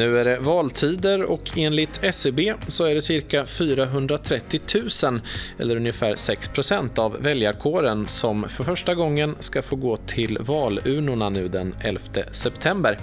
Nu 0.00 0.18
är 0.18 0.24
det 0.24 0.38
valtider 0.38 1.22
och 1.22 1.50
enligt 1.56 2.04
SCB 2.04 2.54
så 2.68 2.84
är 2.84 2.94
det 2.94 3.02
cirka 3.02 3.46
430 3.46 4.60
000 5.02 5.20
eller 5.58 5.76
ungefär 5.76 6.16
6 6.16 6.50
av 6.96 7.22
väljarkåren 7.22 8.08
som 8.08 8.48
för 8.48 8.64
första 8.64 8.94
gången 8.94 9.36
ska 9.40 9.62
få 9.62 9.76
gå 9.76 9.96
till 9.96 10.38
valurnorna 10.40 11.28
nu 11.28 11.48
den 11.48 11.74
11 11.80 12.00
september. 12.30 12.98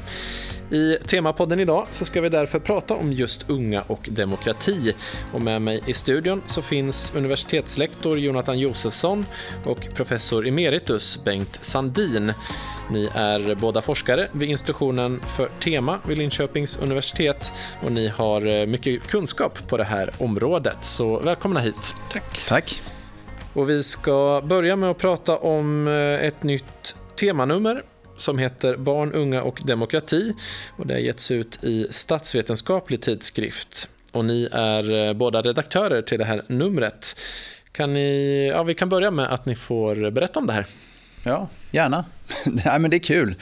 I 0.72 0.98
Temapodden 1.08 1.60
idag 1.60 1.88
så 1.92 2.06
ska 2.06 2.22
vi 2.22 2.30
därför 2.30 2.60
prata 2.60 2.94
om 2.94 3.14
just 3.14 3.50
unga 3.50 3.84
och 3.88 4.08
demokrati. 4.12 4.94
Och 5.34 5.42
med 5.42 5.62
mig 5.62 5.82
i 5.86 5.94
studion 5.94 6.42
så 6.48 6.62
finns 6.62 7.14
universitetslektor 7.16 8.20
Jonathan 8.20 8.60
Josefsson 8.60 9.26
och 9.66 9.88
professor 9.94 10.48
emeritus 10.48 11.20
Bengt 11.24 11.60
Sandin. 11.62 12.34
Ni 12.92 13.10
är 13.14 13.56
båda 13.56 13.82
forskare 13.82 14.30
vid 14.32 14.50
institutionen 14.50 15.22
för 15.38 15.50
Tema 15.60 16.00
vid 16.08 16.18
Linköpings 16.18 16.78
universitet 16.78 17.52
och 17.84 17.92
ni 17.92 18.08
har 18.08 18.46
eh, 18.46 18.66
mycket 18.66 19.08
kunskap 19.08 19.68
på 19.68 19.78
det 19.78 19.84
här 19.84 20.12
området. 20.18 20.78
Så 20.82 21.20
välkomna 21.20 21.60
hit. 21.60 21.96
Tack. 22.12 22.46
Tack. 22.48 22.82
Och 23.54 23.70
vi 23.70 23.84
ska 23.84 24.42
börja 24.46 24.76
med 24.76 24.90
att 24.90 24.98
prata 24.98 25.38
om 25.38 25.88
eh, 25.88 26.28
ett 26.28 26.44
nytt 26.44 26.96
temanummer 27.16 27.84
som 28.18 28.38
heter 28.38 28.76
Barn, 28.76 29.14
unga 29.14 29.42
och 29.42 29.62
demokrati. 29.66 30.34
Och 30.78 30.88
det 30.88 30.94
har 30.94 31.02
getts 31.02 31.32
ut 31.32 31.64
i 31.64 31.88
Statsvetenskaplig 31.90 33.02
tidskrift. 33.02 33.90
Och 34.12 34.26
ni 34.26 34.50
är 34.52 35.08
eh, 35.08 35.14
båda 35.14 35.42
redaktörer 35.42 36.02
till 36.02 36.20
det 36.20 36.26
här 36.26 36.44
numret. 36.48 37.20
Kan 37.72 37.94
ni, 37.94 38.48
ja, 38.54 38.64
vi 38.64 38.74
kan 38.74 38.90
börja 38.90 39.12
med 39.12 39.34
att 39.34 39.46
ni 39.46 39.56
får 39.56 40.12
berätta 40.12 40.40
om 40.40 40.48
det 40.48 40.54
här. 40.54 40.66
Ja, 41.24 41.48
gärna. 41.72 42.06
Nej, 42.46 42.80
men 42.80 42.92
det 42.92 42.98
är 42.98 43.00
kul. 43.00 43.36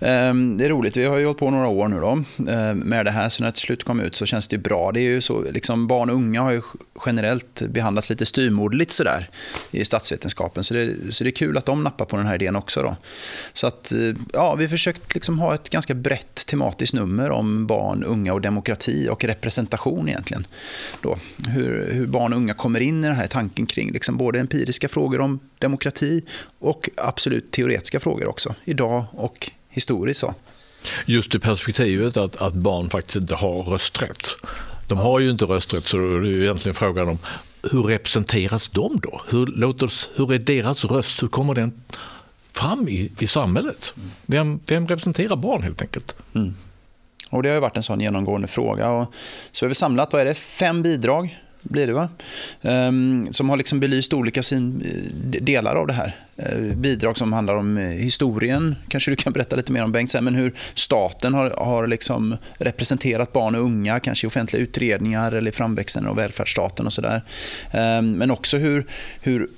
Ehm, 0.00 0.58
det 0.58 0.64
är 0.64 0.68
roligt. 0.68 0.96
Vi 0.96 1.04
har 1.04 1.18
ju 1.18 1.24
hållit 1.24 1.38
på 1.38 1.50
några 1.50 1.68
år 1.68 1.88
nu 1.88 2.00
då, 2.00 2.24
ehm, 2.50 2.78
med 2.78 3.06
det 3.06 3.10
här, 3.10 3.28
så 3.28 3.42
när 3.42 3.48
det 3.48 3.52
till 3.52 3.62
slut 3.62 3.84
kom 3.84 4.00
ut 4.00 4.16
så 4.16 4.26
känns 4.26 4.48
det 4.48 4.58
bra. 4.58 4.92
Det 4.92 5.00
är 5.00 5.02
ju 5.02 5.20
så, 5.20 5.42
liksom, 5.50 5.86
barn 5.86 6.10
och 6.10 6.16
unga 6.16 6.42
har 6.42 6.50
ju 6.50 6.62
generellt 7.06 7.62
behandlats 7.68 8.10
lite 8.10 8.26
styrmodligt 8.26 8.92
sådär 8.92 9.30
i 9.70 9.84
statsvetenskapen, 9.84 10.64
så 10.64 10.74
det, 10.74 11.14
så 11.14 11.24
det 11.24 11.30
är 11.30 11.32
kul 11.32 11.56
att 11.56 11.66
de 11.66 11.82
nappar 11.82 12.04
på 12.04 12.16
den 12.16 12.26
här 12.26 12.34
idén 12.34 12.56
också. 12.56 12.82
Då. 12.82 12.96
Så 13.52 13.66
att, 13.66 13.92
eh, 13.92 14.14
ja, 14.32 14.54
vi 14.54 14.64
har 14.64 14.70
försökt 14.70 15.14
liksom 15.14 15.38
ha 15.38 15.54
ett 15.54 15.70
ganska 15.70 15.94
brett 15.94 16.46
tematiskt 16.46 16.94
nummer 16.94 17.30
om 17.30 17.66
barn, 17.66 18.04
unga 18.04 18.32
och 18.32 18.40
demokrati 18.40 19.08
och 19.08 19.24
representation 19.24 20.08
egentligen. 20.08 20.46
Då. 21.00 21.18
Hur, 21.48 21.92
hur 21.92 22.06
barn 22.06 22.32
och 22.32 22.38
unga 22.38 22.54
kommer 22.54 22.80
in 22.80 23.04
i 23.04 23.06
den 23.06 23.16
här 23.16 23.26
tanken 23.26 23.66
kring 23.66 23.92
liksom 23.92 24.16
både 24.16 24.40
empiriska 24.40 24.88
frågor 24.88 25.20
om 25.20 25.40
demokrati 25.58 26.22
och 26.58 26.90
absolut 26.96 27.50
teoretiska 27.50 27.81
frågor 27.90 28.28
också, 28.28 28.54
idag 28.64 29.04
och 29.12 29.50
historiskt. 29.68 30.20
Så. 30.20 30.34
Just 31.06 31.34
i 31.34 31.38
perspektivet 31.38 32.16
att, 32.16 32.36
att 32.36 32.54
barn 32.54 32.90
faktiskt 32.90 33.16
inte 33.16 33.34
har 33.34 33.62
rösträtt. 33.62 34.28
De 34.88 34.98
har 34.98 35.20
ju 35.20 35.30
inte 35.30 35.44
rösträtt 35.44 35.86
så 35.86 35.96
det 35.96 36.28
är 36.28 36.42
egentligen 36.42 36.74
frågan 36.74 37.08
om 37.08 37.18
hur 37.70 37.82
representeras 37.82 38.68
de 38.68 39.00
då? 39.02 39.20
Hur, 39.28 39.46
låter, 39.46 39.92
hur 40.14 40.32
är 40.32 40.38
deras 40.38 40.84
röst, 40.84 41.22
hur 41.22 41.28
kommer 41.28 41.54
den 41.54 41.82
fram 42.52 42.88
i, 42.88 43.12
i 43.18 43.26
samhället? 43.26 43.92
Vem, 44.26 44.60
vem 44.66 44.88
representerar 44.88 45.36
barn 45.36 45.62
helt 45.62 45.82
enkelt? 45.82 46.16
Mm. 46.34 46.54
Och 47.30 47.42
Det 47.42 47.48
har 47.48 47.60
varit 47.60 47.76
en 47.76 47.82
sån 47.82 48.00
genomgående 48.00 48.48
fråga. 48.48 48.90
Och 48.90 49.14
så 49.50 49.64
har 49.64 49.68
vi 49.68 49.74
samlat 49.74 50.12
vad 50.12 50.22
är 50.22 50.26
det, 50.26 50.34
fem 50.34 50.82
bidrag 50.82 51.41
blir 51.62 51.86
det 51.86 51.92
va? 51.92 52.08
Um, 52.62 53.32
som 53.32 53.50
har 53.50 53.56
liksom 53.56 53.80
belyst 53.80 54.12
olika 54.12 54.42
sin, 54.42 54.82
eh, 54.82 55.40
delar 55.40 55.74
av 55.74 55.86
det 55.86 55.92
här. 55.92 56.16
Uh, 56.38 56.74
bidrag 56.76 57.18
som 57.18 57.32
handlar 57.32 57.54
om 57.54 57.78
eh, 57.78 57.84
historien, 57.84 58.74
kanske 58.88 59.10
du 59.10 59.16
kan 59.16 59.32
berätta 59.32 59.56
lite 59.56 59.72
mer 59.72 59.84
om 59.84 59.92
Bengt, 59.92 60.22
men 60.22 60.34
hur 60.34 60.52
staten 60.74 61.34
har, 61.34 61.50
har 61.50 61.86
liksom 61.86 62.36
representerat 62.58 63.32
barn 63.32 63.54
och 63.54 63.60
unga, 63.60 64.00
kanske 64.00 64.26
i 64.26 64.28
offentliga 64.28 64.62
utredningar 64.62 65.32
eller 65.32 65.50
i 65.50 65.54
framväxten 65.54 66.06
av 66.06 66.16
välfärdsstaten 66.16 66.86
och 66.86 66.92
sådär. 66.92 67.22
Um, 67.74 68.12
men 68.12 68.30
också 68.30 68.56
hur, 68.56 68.86
hur 69.20 69.50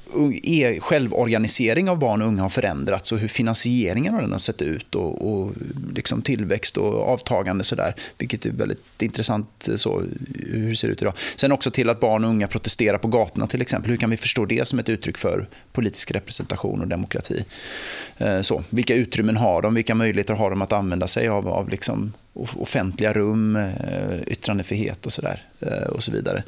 e 0.43 0.81
självorganisering 0.81 1.91
av 1.91 1.99
barn 1.99 2.23
och 2.23 2.29
unga 2.29 2.43
har 2.43 2.49
förändrats 2.49 3.13
och 3.13 3.19
hur 3.19 3.29
finansieringen 3.29 4.15
av 4.15 4.21
den 4.21 4.33
har 4.33 4.39
sett 4.39 4.63
ut 4.63 4.95
och, 4.95 5.33
och 5.33 5.53
liksom 5.95 6.23
tillväxt 6.23 6.77
och 6.77 7.09
avtagande 7.09 7.65
sådär, 7.65 7.95
vilket 8.19 8.47
är 8.47 8.51
väldigt 8.51 9.03
intressant 9.03 9.69
så, 9.77 10.03
hur 10.47 10.71
det 10.71 10.77
ser 10.77 10.89
ut 10.89 11.03
idag. 11.03 11.15
Sen 11.37 11.53
också 11.53 11.71
till 11.71 11.89
att 11.95 12.01
barn 12.01 12.25
och 12.25 12.31
unga 12.31 12.49
protesterar 12.49 12.99
på 12.99 13.09
gatorna 13.09 13.47
till 13.47 13.63
exempel. 13.63 13.91
Hur 13.91 13.99
kan 13.99 14.11
vi 14.11 14.17
förstå 14.17 14.45
det 14.45 14.69
som 14.69 14.79
ett 14.79 14.89
uttryck 14.89 15.19
för 15.19 15.47
politisk 15.73 16.11
representation 16.11 16.81
och 16.81 16.89
demokrati? 16.89 17.45
Eh, 18.19 18.41
så, 18.41 18.65
vilka 18.71 18.95
utrymmen 18.95 19.37
har 19.37 19.63
de? 19.63 19.75
Vilka 19.75 19.95
möjligheter 19.95 20.35
har 20.35 20.51
de 20.51 20.63
att 20.63 20.73
använda 20.73 21.07
sig 21.07 21.29
av, 21.29 21.49
av 21.49 21.69
liksom 21.69 22.13
offentliga 22.35 23.13
rum, 23.13 23.57
eh, 23.57 24.23
yttrandefrihet 24.27 25.07
och, 25.07 25.13
så 25.13 25.23
där, 25.23 25.43
eh, 25.61 25.89
och 25.89 26.05
så 26.05 26.13
vidare. 26.13 26.43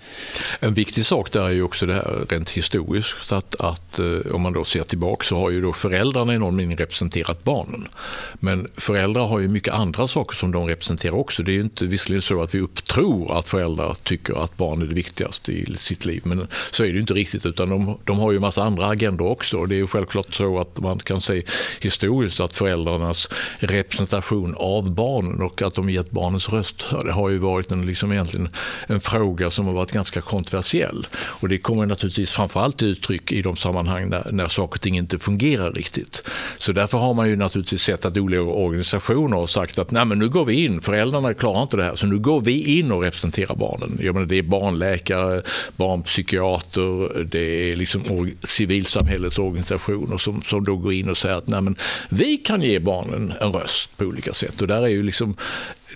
En 0.60 0.74
viktig 0.74 1.06
sak 1.06 1.32
där 1.32 1.42
är 1.42 1.50
ju 1.50 1.62
också 1.62 1.86
det 1.86 1.94
här 1.94 2.26
rent 2.28 2.50
historiskt 2.50 3.32
att, 3.32 3.60
att 3.60 3.98
eh, 3.98 4.34
om 4.34 4.42
man 4.42 4.52
då 4.52 4.64
ser 4.64 4.82
tillbaka 4.82 5.24
så 5.24 5.36
har 5.36 5.50
ju 5.50 5.60
då 5.60 5.72
föräldrarna 5.72 6.34
i 6.34 6.38
någon 6.38 6.56
mening 6.56 6.76
representerat 6.76 7.44
barnen. 7.44 7.88
Men 8.34 8.69
föräldrar 8.76 9.26
har 9.26 9.38
ju 9.38 9.48
mycket 9.48 9.74
andra 9.74 10.08
saker 10.08 10.36
som 10.36 10.52
de 10.52 10.66
representerar 10.66 11.14
också. 11.14 11.42
Det 11.42 11.52
är 11.52 11.54
ju 11.54 11.60
inte 11.60 11.84
visserligen 11.84 12.22
så 12.22 12.42
att 12.42 12.54
vi 12.54 12.60
upptror 12.60 13.38
att 13.38 13.48
föräldrar 13.48 13.97
tycker 14.03 14.44
att 14.44 14.56
barn 14.56 14.82
är 14.82 14.86
det 14.86 14.94
viktigaste 14.94 15.53
i 15.53 15.76
sitt 15.76 16.04
liv, 16.04 16.22
men 16.24 16.48
så 16.70 16.82
är 16.82 16.86
det 16.86 16.94
ju 16.94 17.00
inte 17.00 17.14
riktigt 17.14 17.47
utan 17.47 17.68
de, 17.68 17.98
de 18.04 18.18
har 18.18 18.32
ju 18.32 18.36
en 18.36 18.41
massa 18.41 18.62
andra 18.62 18.86
agendor 18.86 19.26
också. 19.26 19.56
Och 19.56 19.68
det 19.68 19.74
är 19.74 19.76
ju 19.76 19.86
självklart 19.86 20.34
så 20.34 20.58
att 20.58 20.80
man 20.80 20.98
kan 20.98 21.20
se 21.20 21.42
historiskt 21.80 22.41
att 22.41 22.54
föräldrarnas 22.54 23.28
representation 23.58 24.54
av 24.58 24.91
barnen 24.91 25.42
och 25.42 25.62
att 25.62 25.75
de 25.76 25.91
gett 25.91 26.10
barnens 26.10 26.48
röst 26.48 26.84
Det 27.04 27.12
har 27.12 27.28
ju 27.28 27.38
varit 27.38 27.70
en, 27.70 27.87
liksom 27.87 28.12
egentligen 28.12 28.48
en 28.87 29.00
fråga 29.00 29.50
som 29.50 29.66
har 29.66 29.72
varit 29.72 29.92
ganska 29.92 30.20
kontroversiell. 30.20 31.06
Och 31.16 31.48
det 31.48 31.59
kommer 31.59 31.87
naturligtvis 31.87 32.32
framförallt 32.32 32.78
till 32.78 32.88
uttryck 32.88 33.32
i 33.32 33.42
de 33.42 33.56
sammanhang 33.56 34.09
när, 34.09 34.32
när 34.32 34.48
saker 34.48 34.75
och 34.75 34.81
ting 34.81 34.97
inte 34.97 35.19
fungerar 35.19 35.72
riktigt. 35.72 36.22
Så 36.59 36.72
därför 36.72 36.98
har 36.98 37.15
man 37.15 37.28
ju 37.28 37.36
naturligtvis 37.36 37.82
sett 37.82 38.04
att 38.04 38.16
olika 38.16 38.42
organisationer 38.42 39.36
har 39.36 39.47
sagt 39.47 39.78
att 39.78 39.91
Nej, 39.91 40.04
men 40.04 40.19
nu 40.19 40.28
går 40.28 40.44
vi 40.44 40.65
in, 40.65 40.81
föräldrarna 40.81 41.34
klarar 41.34 41.62
inte 41.62 41.76
det 41.76 41.84
här, 41.84 41.97
så 41.97 42.06
nu 42.06 42.19
går 42.19 42.41
vi 42.41 42.78
in 42.78 42.92
och 42.92 43.03
representerar 43.03 43.54
barnen. 43.54 43.98
Jag 44.03 44.15
menar, 44.15 44.26
det 44.26 44.38
är 44.38 44.42
barnläkare, 44.42 45.42
barnpsykiater, 45.76 47.25
det 47.25 47.72
är 47.72 47.76
liksom 47.76 48.31
civilsamhällets 48.44 49.38
organisationer 49.38 50.19
som, 50.19 50.42
som 50.42 50.65
då 50.65 50.76
går 50.76 50.92
in 50.92 51.10
och 51.10 51.16
säger 51.16 51.36
att 51.36 51.47
Nej, 51.47 51.60
men 51.60 51.76
vi 52.09 52.36
kan 52.36 52.62
ge 52.62 52.78
barnen 52.78 53.32
en 53.41 53.53
röst 53.53 53.97
på 53.97 54.04
olika 54.04 54.32
sätt. 54.32 54.62
Och 54.62 54.69
där 54.69 54.82
är 54.82 54.86
ju 54.86 55.03
liksom 55.03 55.36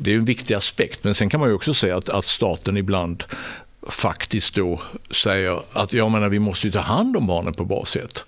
det 0.00 0.12
är 0.12 0.16
en 0.16 0.24
viktig 0.24 0.54
aspekt. 0.54 1.04
Men 1.04 1.14
sen 1.14 1.28
kan 1.28 1.40
man 1.40 1.48
ju 1.48 1.54
också 1.54 1.74
säga 1.74 1.96
att, 1.96 2.08
att 2.08 2.26
staten 2.26 2.76
ibland 2.76 3.24
faktiskt 3.88 4.54
då 4.54 4.80
säger 5.10 5.60
att 5.72 5.92
jag 5.92 6.10
menar, 6.10 6.28
vi 6.28 6.38
måste 6.38 6.66
ju 6.66 6.72
ta 6.72 6.80
hand 6.80 7.16
om 7.16 7.26
barnen 7.26 7.54
på 7.54 7.64
bra 7.64 7.84
sätt. 7.84 8.24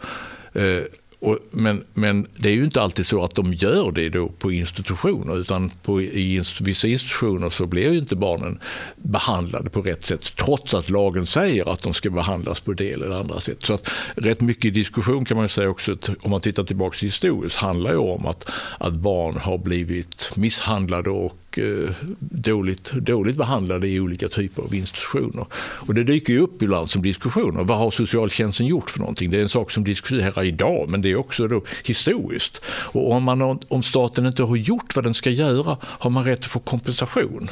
Eh, 0.52 0.82
och, 1.22 1.38
men, 1.50 1.84
men 1.94 2.26
det 2.36 2.48
är 2.48 2.52
ju 2.52 2.64
inte 2.64 2.82
alltid 2.82 3.06
så 3.06 3.24
att 3.24 3.34
de 3.34 3.54
gör 3.54 3.92
det 3.92 4.08
då 4.08 4.28
på 4.28 4.52
institutioner 4.52 5.38
utan 5.38 5.70
på, 5.82 6.02
i 6.02 6.42
vissa 6.60 6.88
institutioner 6.88 7.50
så 7.50 7.66
blir 7.66 7.92
ju 7.92 7.98
inte 7.98 8.16
barnen 8.16 8.58
behandlade 8.96 9.70
på 9.70 9.82
rätt 9.82 10.06
sätt 10.06 10.36
trots 10.36 10.74
att 10.74 10.90
lagen 10.90 11.26
säger 11.26 11.72
att 11.72 11.82
de 11.82 11.94
ska 11.94 12.10
behandlas 12.10 12.60
på 12.60 12.72
det 12.72 12.92
eller 12.92 13.10
andra 13.10 13.40
sätt. 13.40 13.58
Så 13.62 13.74
att 13.74 13.90
rätt 14.14 14.40
mycket 14.40 14.74
diskussion 14.74 15.24
kan 15.24 15.36
man 15.36 15.48
säga 15.48 15.68
också 15.68 15.96
om 16.20 16.30
man 16.30 16.40
tittar 16.40 16.64
tillbaka 16.64 16.96
historiskt 17.00 17.56
handlar 17.56 17.90
ju 17.90 17.98
om 17.98 18.26
att, 18.26 18.50
att 18.78 18.92
barn 18.92 19.36
har 19.36 19.58
blivit 19.58 20.30
misshandlade 20.36 21.10
och 21.10 21.41
och 21.52 21.58
eh, 21.58 21.90
dåligt, 22.18 22.92
dåligt 22.92 23.36
behandlade 23.36 23.88
i 23.88 24.00
olika 24.00 24.28
typer 24.28 24.62
av 24.62 24.74
institutioner. 24.74 25.46
Och 25.54 25.94
det 25.94 26.04
dyker 26.04 26.32
ju 26.32 26.40
upp 26.40 26.62
ibland 26.62 26.90
som 26.90 27.02
diskussioner. 27.02 27.64
Vad 27.64 27.78
har 27.78 27.90
socialtjänsten 27.90 28.66
gjort 28.66 28.90
för 28.90 28.98
någonting? 28.98 29.30
Det 29.30 29.38
är 29.38 29.42
en 29.42 29.48
sak 29.48 29.70
som 29.70 29.84
diskuteras 29.84 30.44
idag, 30.44 30.88
men 30.88 31.02
det 31.02 31.10
är 31.10 31.16
också 31.16 31.48
då 31.48 31.62
historiskt. 31.84 32.62
Och 32.66 33.12
om, 33.12 33.22
man, 33.22 33.58
om 33.68 33.82
staten 33.82 34.26
inte 34.26 34.42
har 34.42 34.56
gjort 34.56 34.96
vad 34.96 35.04
den 35.04 35.14
ska 35.14 35.30
göra, 35.30 35.76
har 35.82 36.10
man 36.10 36.24
rätt 36.24 36.38
att 36.38 36.50
få 36.50 36.58
kompensation? 36.58 37.50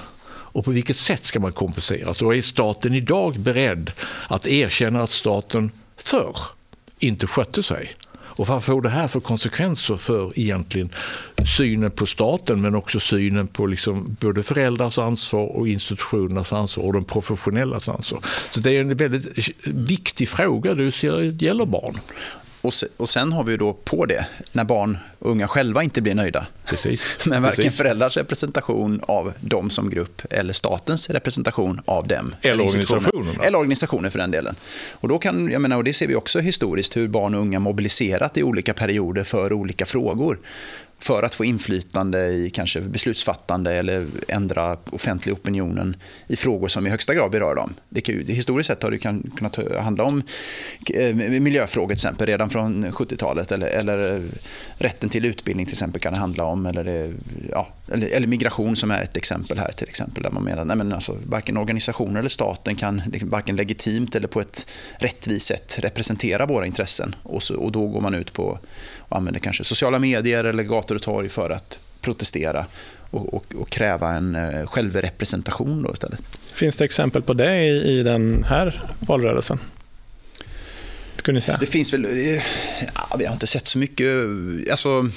Och 0.53 0.65
på 0.65 0.71
vilket 0.71 0.97
sätt 0.97 1.25
ska 1.25 1.41
man 1.41 1.53
kompenseras? 1.53 2.23
Och 2.23 2.35
är 2.35 2.43
staten 2.43 2.95
idag 2.95 3.39
beredd 3.39 3.93
att 4.29 4.47
erkänna 4.47 5.03
att 5.03 5.11
staten 5.11 5.71
förr 5.97 6.37
inte 6.99 7.27
skötte 7.27 7.63
sig 7.63 7.95
och 8.41 8.47
vad 8.47 8.65
får 8.65 8.83
det 8.83 8.89
här 8.89 9.09
för 9.09 9.21
konsekvenser 9.21 9.97
för 9.97 10.39
egentligen 10.39 10.91
synen 11.57 11.91
på 11.91 12.07
staten 12.07 12.61
men 12.61 12.75
också 12.75 13.01
synen 13.01 13.47
på 13.47 13.67
liksom 13.67 14.17
både 14.21 14.43
föräldrars 14.43 14.99
ansvar 14.99 15.47
och 15.57 15.69
institutionernas 15.69 16.53
ansvar 16.53 16.85
och 16.85 16.93
de 16.93 17.05
professionellas 17.05 17.89
ansvar. 17.89 18.21
Så 18.51 18.61
det 18.61 18.77
är 18.77 18.81
en 18.81 18.97
väldigt 18.97 19.51
viktig 19.65 20.29
fråga 20.29 20.75
det 20.75 21.43
gäller 21.43 21.67
barn. 21.67 21.99
Och 22.63 22.75
sen, 22.75 22.89
och 22.97 23.09
sen 23.09 23.33
har 23.33 23.45
vi 23.45 23.57
då 23.57 23.73
på 23.73 24.07
det, 24.07 24.27
när 24.53 24.65
barn 24.65 24.99
och 25.19 25.31
unga 25.31 25.49
själva 25.49 25.83
inte 25.83 26.03
blir 26.03 26.15
nöjda, 26.15 26.47
Precis. 26.65 27.19
Men 27.25 27.43
varken 27.43 27.57
Precis. 27.57 27.77
föräldrars 27.77 28.17
representation 28.17 29.01
av 29.03 29.33
dem 29.41 29.71
som 29.71 29.91
grupp 29.91 30.23
eller 30.31 30.53
statens 30.53 31.11
representation 31.11 31.81
av 31.85 32.09
dem. 32.09 32.35
Eller 32.43 32.65
organisationerna. 32.65 33.45
Eller 33.45 33.59
organisationer 33.59 34.11
för 34.11 34.19
den 34.19 34.31
delen. 34.31 34.57
Och, 34.93 35.09
då 35.09 35.19
kan, 35.19 35.51
jag 35.51 35.63
menar, 35.63 35.77
och 35.77 35.85
det 35.85 35.93
ser 35.93 36.07
vi 36.07 36.15
också 36.15 36.41
historiskt 36.41 36.97
hur 36.97 37.09
barn 37.09 37.35
och 37.35 37.41
unga 37.41 37.59
mobiliserat 37.59 38.37
i 38.37 38.43
olika 38.43 38.75
perioder 38.75 39.25
för 39.25 39.53
olika 39.53 39.87
frågor 39.87 40.39
för 41.01 41.23
att 41.23 41.35
få 41.35 41.45
inflytande 41.45 42.27
i 42.27 42.51
kanske 42.51 42.81
beslutsfattande 42.81 43.73
eller 43.73 44.07
ändra 44.29 44.77
offentlig 44.91 45.35
opinionen 45.35 45.97
i 46.27 46.37
frågor 46.37 46.69
som 46.69 46.87
i 46.87 46.91
högsta 46.91 47.15
grad 47.15 47.31
berör 47.31 47.55
dem. 47.55 47.75
Det 47.89 48.01
kan 48.01 48.15
ju, 48.15 48.25
historiskt 48.25 48.67
sett 48.67 48.83
har 48.83 48.91
det 48.91 48.99
kan, 48.99 49.31
kunnat 49.37 49.59
handla 49.81 50.05
om 50.05 50.23
eh, 50.95 51.15
miljöfrågor 51.15 51.89
till 51.89 51.95
exempel 51.95 52.27
redan 52.27 52.51
från 52.51 52.85
70-talet 52.85 53.53
eller, 53.53 53.69
eller 53.69 54.15
eh, 54.15 54.23
rätten 54.75 55.09
till 55.09 55.25
utbildning 55.25 55.67
till 55.67 55.75
exempel 55.75 56.03
kan 56.03 56.13
det 56.13 56.19
handla 56.19 56.45
om 56.45 56.67
eller, 56.67 56.85
det, 56.85 57.13
ja, 57.51 57.69
eller, 57.93 58.09
eller 58.09 58.27
migration 58.27 58.77
som 58.77 58.91
är 58.91 59.01
ett 59.03 59.17
exempel 59.17 59.59
här 59.59 59.73
till 59.73 59.89
exempel 59.89 60.23
där 60.23 60.31
man 60.31 60.43
menar 60.43 60.65
nej 60.65 60.77
men 60.77 60.93
alltså, 60.93 61.17
varken 61.27 61.57
organisationer 61.57 62.21
eller 62.21 62.29
staten 62.29 62.77
kan 62.77 63.03
liksom, 63.13 63.29
varken 63.29 63.57
legitimt 63.57 64.15
eller 64.15 64.29
på 64.29 64.41
ett 64.41 64.67
rättvist 64.99 65.47
sätt 65.47 65.79
representera 65.79 66.47
våra 66.47 66.67
intressen 66.67 67.15
och, 67.23 67.43
så, 67.43 67.55
och 67.55 67.73
då 67.73 67.87
går 67.87 68.01
man 68.01 68.15
ut 68.15 68.33
på 68.33 68.59
och 68.99 69.17
använder 69.17 69.41
kanske 69.41 69.65
sociala 69.65 69.99
medier 69.99 70.45
eller 70.45 70.63
gator 70.63 70.95
och 70.95 71.03
torg 71.03 71.29
för 71.29 71.51
att 71.51 71.79
protestera 72.01 72.67
och, 73.11 73.35
och, 73.35 73.55
och 73.55 73.71
kräva 73.71 74.11
en 74.11 74.35
eh, 74.35 74.67
självrepresentation 74.67 75.83
då 75.83 75.93
istället. 75.93 76.21
Finns 76.55 76.77
det 76.77 76.85
exempel 76.85 77.23
på 77.23 77.35
det 77.35 77.67
i, 77.67 77.99
i 77.99 78.03
den 78.03 78.45
här 78.45 78.83
valrörelsen? 79.01 79.59
Det 81.61 81.67
finns 81.67 81.93
väl, 81.93 82.05
eh, 82.05 82.43
ja, 82.95 83.17
vi 83.19 83.25
har 83.25 83.33
inte 83.33 83.47
sett 83.47 83.67
så 83.67 83.79
mycket, 83.79 84.09
alltså 84.71 85.11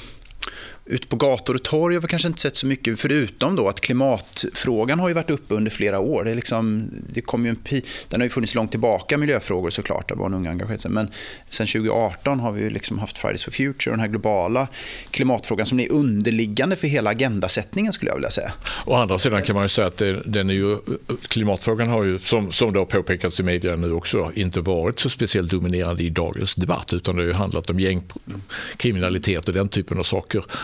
ute 0.85 1.07
på 1.07 1.15
gator 1.15 1.55
och 1.55 1.63
torg 1.63 1.95
har 1.95 2.01
vi 2.01 2.07
kanske 2.07 2.27
inte 2.27 2.41
sett 2.41 2.55
så 2.55 2.67
mycket, 2.67 2.99
förutom 2.99 3.55
då 3.55 3.67
att 3.67 3.81
klimatfrågan 3.81 4.99
har 4.99 5.07
ju 5.07 5.13
varit 5.13 5.29
uppe 5.29 5.53
under 5.53 5.71
flera 5.71 5.99
år. 5.99 6.23
Det, 6.23 6.31
är 6.31 6.35
liksom, 6.35 6.89
det 7.13 7.21
kom 7.21 7.45
ju 7.45 7.49
en 7.49 7.55
pi, 7.55 7.83
den 8.09 8.21
har 8.21 8.25
ju 8.25 8.29
funnits 8.29 8.55
långt 8.55 8.71
tillbaka, 8.71 9.17
miljöfrågor 9.17 9.69
såklart, 9.69 10.09
där 10.09 10.15
barn 10.15 10.33
och 10.33 10.39
unga 10.39 10.49
engagerat 10.49 10.81
sig. 10.81 10.91
Men 10.91 11.07
sen 11.49 11.67
2018 11.67 12.39
har 12.39 12.51
vi 12.51 12.61
ju 12.61 12.69
liksom 12.69 12.99
haft 12.99 13.17
Fridays 13.17 13.43
for 13.43 13.51
Future, 13.51 13.93
den 13.93 13.99
här 13.99 14.07
globala 14.07 14.67
klimatfrågan 15.11 15.65
som 15.65 15.79
är 15.79 15.91
underliggande 15.91 16.75
för 16.75 16.87
hela 16.87 17.09
agendasättningen 17.09 17.93
skulle 17.93 18.11
jag 18.11 18.15
vilja 18.15 18.31
säga. 18.31 18.53
Å 18.85 18.95
andra 18.95 19.19
sidan 19.19 19.43
kan 19.43 19.55
man 19.55 19.65
ju 19.65 19.69
säga 19.69 19.87
att 19.87 19.97
det, 19.97 20.21
den 20.25 20.49
är 20.49 20.53
ju, 20.53 20.77
klimatfrågan 21.27 21.89
har 21.89 22.03
ju, 22.03 22.19
som, 22.19 22.51
som 22.51 22.73
det 22.73 22.79
har 22.79 22.85
påpekats 22.85 23.39
i 23.39 23.43
media 23.43 23.75
nu 23.75 23.91
också, 23.91 24.31
inte 24.35 24.61
varit 24.61 24.99
så 24.99 25.09
speciellt 25.09 25.49
dominerande 25.49 26.03
i 26.03 26.09
dagens 26.09 26.55
debatt, 26.55 26.93
utan 26.93 27.15
det 27.15 27.21
har 27.21 27.27
ju 27.27 27.33
handlat 27.33 27.69
om 27.69 27.79
gängkriminalitet 27.79 29.47
och 29.47 29.53
den 29.53 29.69
typen 29.69 29.99
av 29.99 30.03
saker. 30.03 30.43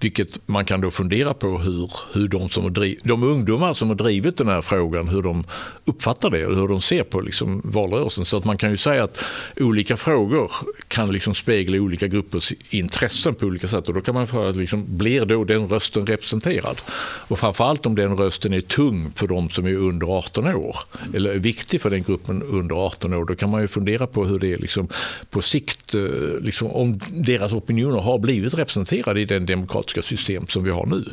Vilket 0.00 0.48
man 0.48 0.64
kan 0.64 0.80
då 0.80 0.90
fundera 0.90 1.34
på 1.34 1.58
hur, 1.58 1.90
hur 2.12 2.28
de, 2.28 2.50
som 2.50 2.62
har 2.62 2.70
driv, 2.70 2.98
de 3.02 3.22
ungdomar 3.22 3.74
som 3.74 3.88
har 3.88 3.96
drivit 3.96 4.36
den 4.36 4.48
här 4.48 4.62
frågan, 4.62 5.08
hur 5.08 5.22
de 5.22 5.44
uppfattar 5.84 6.30
det 6.30 6.46
och 6.46 6.56
hur 6.56 6.68
de 6.68 6.80
ser 6.80 7.02
på 7.02 7.20
liksom 7.20 7.60
valrörelsen. 7.64 8.24
Så 8.24 8.36
att 8.36 8.44
man 8.44 8.58
kan 8.58 8.70
ju 8.70 8.76
säga 8.76 9.04
att 9.04 9.24
olika 9.56 9.96
frågor 9.96 10.52
kan 10.88 11.12
liksom 11.12 11.34
spegla 11.34 11.78
olika 11.78 12.06
gruppers 12.06 12.52
intressen 12.70 13.34
på 13.34 13.46
olika 13.46 13.68
sätt. 13.68 13.88
Och 13.88 13.94
då 13.94 14.00
kan 14.00 14.14
man 14.14 14.26
fråga, 14.26 14.50
liksom, 14.50 14.84
blir 14.88 15.24
då 15.24 15.44
den 15.44 15.68
rösten 15.68 16.06
representerad? 16.06 16.80
Och 17.28 17.38
framförallt 17.38 17.86
om 17.86 17.94
den 17.94 18.16
rösten 18.16 18.52
är 18.52 18.60
tung 18.60 19.12
för 19.14 19.26
de 19.26 19.50
som 19.50 19.66
är 19.66 19.76
under 19.76 20.06
18 20.06 20.46
år, 20.46 20.76
eller 21.14 21.30
är 21.30 21.38
viktig 21.38 21.80
för 21.80 21.90
den 21.90 22.02
gruppen 22.02 22.42
under 22.42 22.76
18 22.76 23.14
år, 23.14 23.24
då 23.24 23.34
kan 23.34 23.50
man 23.50 23.60
ju 23.60 23.68
fundera 23.68 24.06
på 24.06 24.24
hur 24.24 24.38
det 24.38 24.52
är 24.52 24.56
liksom, 24.56 24.88
på 25.30 25.42
sikt, 25.42 25.94
eh, 25.94 26.02
liksom, 26.40 26.70
om 26.70 27.00
deras 27.10 27.52
opinioner 27.52 28.00
har 28.00 28.18
blivit 28.18 28.54
representerade 28.54 29.20
i 29.20 29.24
den 29.24 29.46
demokratiska 29.46 29.85
system 30.02 30.46
som 30.46 30.64
vi 30.64 30.70
har 30.70 30.86
nu. 30.86 31.04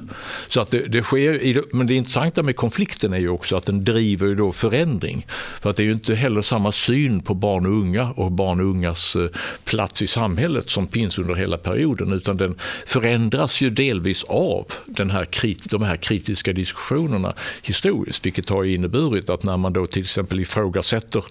Så 0.48 0.62
att 0.62 0.72
det, 0.72 0.80
det 0.80 1.04
sker, 1.04 1.76
men 1.76 1.88
det 1.88 1.94
intressanta 1.94 2.44
med 2.44 2.56
konflikten 2.56 3.14
är 3.14 3.18
ju 3.18 3.30
också 3.30 3.56
att 3.56 3.66
den 3.66 3.84
driver 3.84 4.28
ju 4.28 4.36
då 4.36 4.52
förändring. 4.52 5.26
För 5.62 5.70
att 5.70 5.78
det 5.78 5.84
är 5.84 5.86
ju 5.86 5.94
inte 5.94 6.16
heller 6.16 6.42
samma 6.42 6.72
syn 6.72 7.20
på 7.22 7.34
barn 7.34 7.66
och 7.66 7.72
unga 7.72 8.12
och 8.12 8.32
barn 8.32 8.60
och 8.60 8.66
ungas 8.66 9.16
eh, 9.16 9.28
plats 9.64 10.02
i 10.02 10.08
samhället 10.08 10.70
som 10.70 10.88
finns 10.88 11.18
under 11.18 11.36
hela 11.36 11.58
perioden, 11.58 12.14
utan 12.14 12.38
den 12.38 12.56
förändras 12.86 13.62
ju 13.62 13.70
delvis 13.70 14.24
av 14.24 14.66
den 14.86 15.12
här, 15.12 15.28
de 15.70 15.82
här 15.82 15.98
kritiska 15.98 16.54
diskussionerna 16.54 17.34
historiskt, 17.64 18.26
vilket 18.26 18.50
har 18.50 18.64
inneburit 18.64 19.30
att 19.30 19.44
när 19.44 19.58
man 19.58 19.74
då 19.74 19.88
till 19.88 20.02
exempel 20.02 20.40
ifrågasätter 20.40 21.24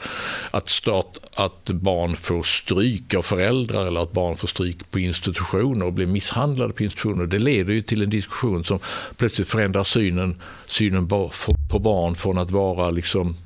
att, 0.50 0.68
stat, 0.68 1.20
att 1.34 1.70
barn 1.70 2.16
får 2.16 2.42
stryk 2.42 3.14
av 3.14 3.22
föräldrar 3.22 3.86
eller 3.86 4.00
att 4.00 4.12
barn 4.12 4.36
får 4.36 4.48
stryk 4.48 4.90
på 4.90 4.98
institutioner 4.98 5.86
och 5.86 5.92
blir 5.92 6.06
misshandlade 6.06 6.72
på 6.72 6.82
institutioner, 6.82 7.26
det 7.32 7.38
leder 7.38 7.72
ju 7.72 7.82
till 7.82 8.02
en 8.02 8.10
diskussion 8.10 8.64
som 8.64 8.78
plötsligt 9.16 9.48
förändrar 9.48 9.84
synen, 9.84 10.36
synen 10.66 11.08
på 11.08 11.78
barn 11.78 12.14
från 12.14 12.38
att 12.38 12.50
vara 12.50 12.90
liksom 12.90 13.36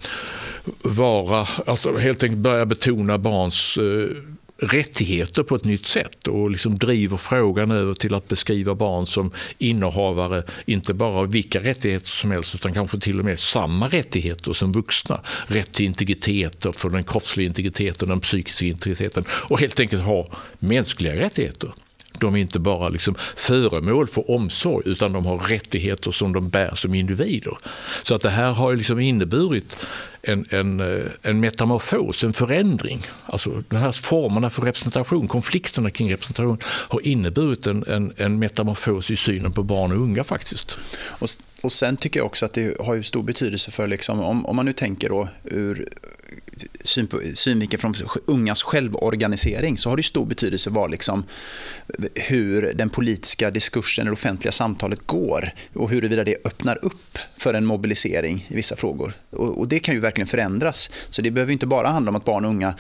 vara, 0.83 1.47
alltså 1.67 1.97
helt 1.97 2.23
enkelt 2.23 2.41
börja 2.41 2.67
betona 2.67 3.19
barns 3.19 3.77
eh, 3.77 4.17
rättigheter 4.59 5.43
på 5.43 5.57
ett 5.57 5.65
nytt 5.65 5.87
sätt 5.87 6.29
och 6.29 6.51
liksom 6.51 6.79
driver 6.79 7.17
frågan 7.17 7.71
över 7.71 7.95
till 7.95 8.15
att 8.15 8.29
beskriva 8.29 8.75
barn 8.75 9.07
som 9.07 9.31
innehavare, 9.59 10.43
inte 10.67 10.95
bara 10.95 11.15
av 11.15 11.33
vilka 11.33 11.61
rättigheter 11.61 12.09
som 12.09 12.31
helst 12.31 12.55
utan 12.55 12.73
kanske 12.73 13.01
till 13.01 13.19
och 13.19 13.25
med 13.25 13.39
samma 13.39 13.89
rättigheter 13.89 14.53
som 14.53 14.73
vuxna. 14.73 15.21
Rätt 15.47 15.73
till 15.73 15.87
integritet 15.87 16.67
för 16.73 16.91
den 16.91 17.05
kroppsliga 17.05 17.47
integriteten, 17.47 18.09
den 18.09 18.21
psykiska 18.21 18.65
integriteten 18.65 19.25
och 19.29 19.61
helt 19.61 19.81
enkelt 19.81 20.03
ha 20.03 20.29
mänskliga 20.59 21.17
rättigheter. 21.17 21.73
De 22.21 22.35
är 22.35 22.41
inte 22.41 22.59
bara 22.59 22.89
liksom 22.89 23.15
föremål 23.37 24.09
för 24.09 24.31
omsorg 24.31 24.89
utan 24.89 25.13
de 25.13 25.27
har 25.27 25.39
rättigheter 25.39 26.11
som 26.11 26.33
de 26.33 26.49
bär 26.49 26.75
som 26.75 26.95
individer. 26.95 27.59
Så 28.03 28.15
att 28.15 28.23
det 28.23 28.31
här 28.31 28.53
har 28.53 28.77
liksom 28.77 29.01
inneburit 29.01 29.77
en, 30.23 30.47
en, 30.51 30.81
eh, 30.81 31.07
en 31.23 31.41
metamorfos, 31.41 32.25
en 32.25 32.33
förändring. 32.33 33.07
Alltså 33.27 33.63
de 33.69 33.77
här 33.77 33.93
formerna 33.93 34.51
för 34.51 34.63
representation, 34.63 35.29
konflikterna 35.29 35.91
kring 35.91 36.13
representation 36.13 36.59
har 36.65 37.07
inneburit 37.07 37.67
en, 37.67 37.85
en, 37.87 38.13
en 38.17 38.39
metamorfos 38.39 39.11
i 39.11 39.17
synen 39.17 39.53
på 39.53 39.63
barn 39.63 39.93
och 39.93 39.99
unga 39.99 40.25
faktiskt. 40.25 40.79
Och, 41.19 41.29
och 41.61 41.73
sen 41.73 41.97
tycker 41.97 42.21
jag 42.21 42.27
också 42.27 42.47
att 42.47 42.53
det 42.53 42.81
har 42.81 42.95
ju 42.95 43.03
stor 43.03 43.23
betydelse 43.23 43.71
för, 43.71 43.87
liksom, 43.87 44.21
om, 44.21 44.47
om 44.47 44.57
man 44.57 44.65
nu 44.65 44.73
tänker 44.73 45.09
då 45.09 45.29
ur 45.45 45.89
synvinkel 47.35 47.81
från 47.81 47.95
ungas 48.27 48.63
självorganisering 48.63 49.79
så 49.79 49.91
har 49.91 49.97
det 49.97 50.03
stor 50.03 50.27
betydelse 50.27 50.71
var 50.71 50.89
liksom, 50.89 51.25
hur 52.15 52.73
den 52.75 52.91
politiska 52.91 53.51
diskursen, 53.51 54.07
det 54.07 54.13
offentliga 54.13 54.53
samtalet 54.53 55.07
går 55.07 55.53
och 55.75 55.91
huruvida 55.91 56.25
det 56.25 56.37
öppnar 56.45 56.85
upp 56.85 57.19
för 57.37 57.55
en 57.55 57.67
mobilisering 57.67 58.47
i 58.49 58.57
vissa 58.57 58.77
frågor. 58.77 59.13
Och, 59.31 59.59
och, 59.59 59.69
det 59.69 59.79
kan 59.79 59.95
ju 59.95 60.01
verkligen 60.01 60.29
förändras. 60.29 60.91
Så 61.11 61.23
det 61.23 61.31
behöver 61.31 61.53
inte 61.53 61.67
bara 61.67 61.89
handla 61.89 62.09
om 62.09 62.17
att 62.17 62.25
barn 62.25 62.45
och 62.45 62.51
unga 62.51 62.75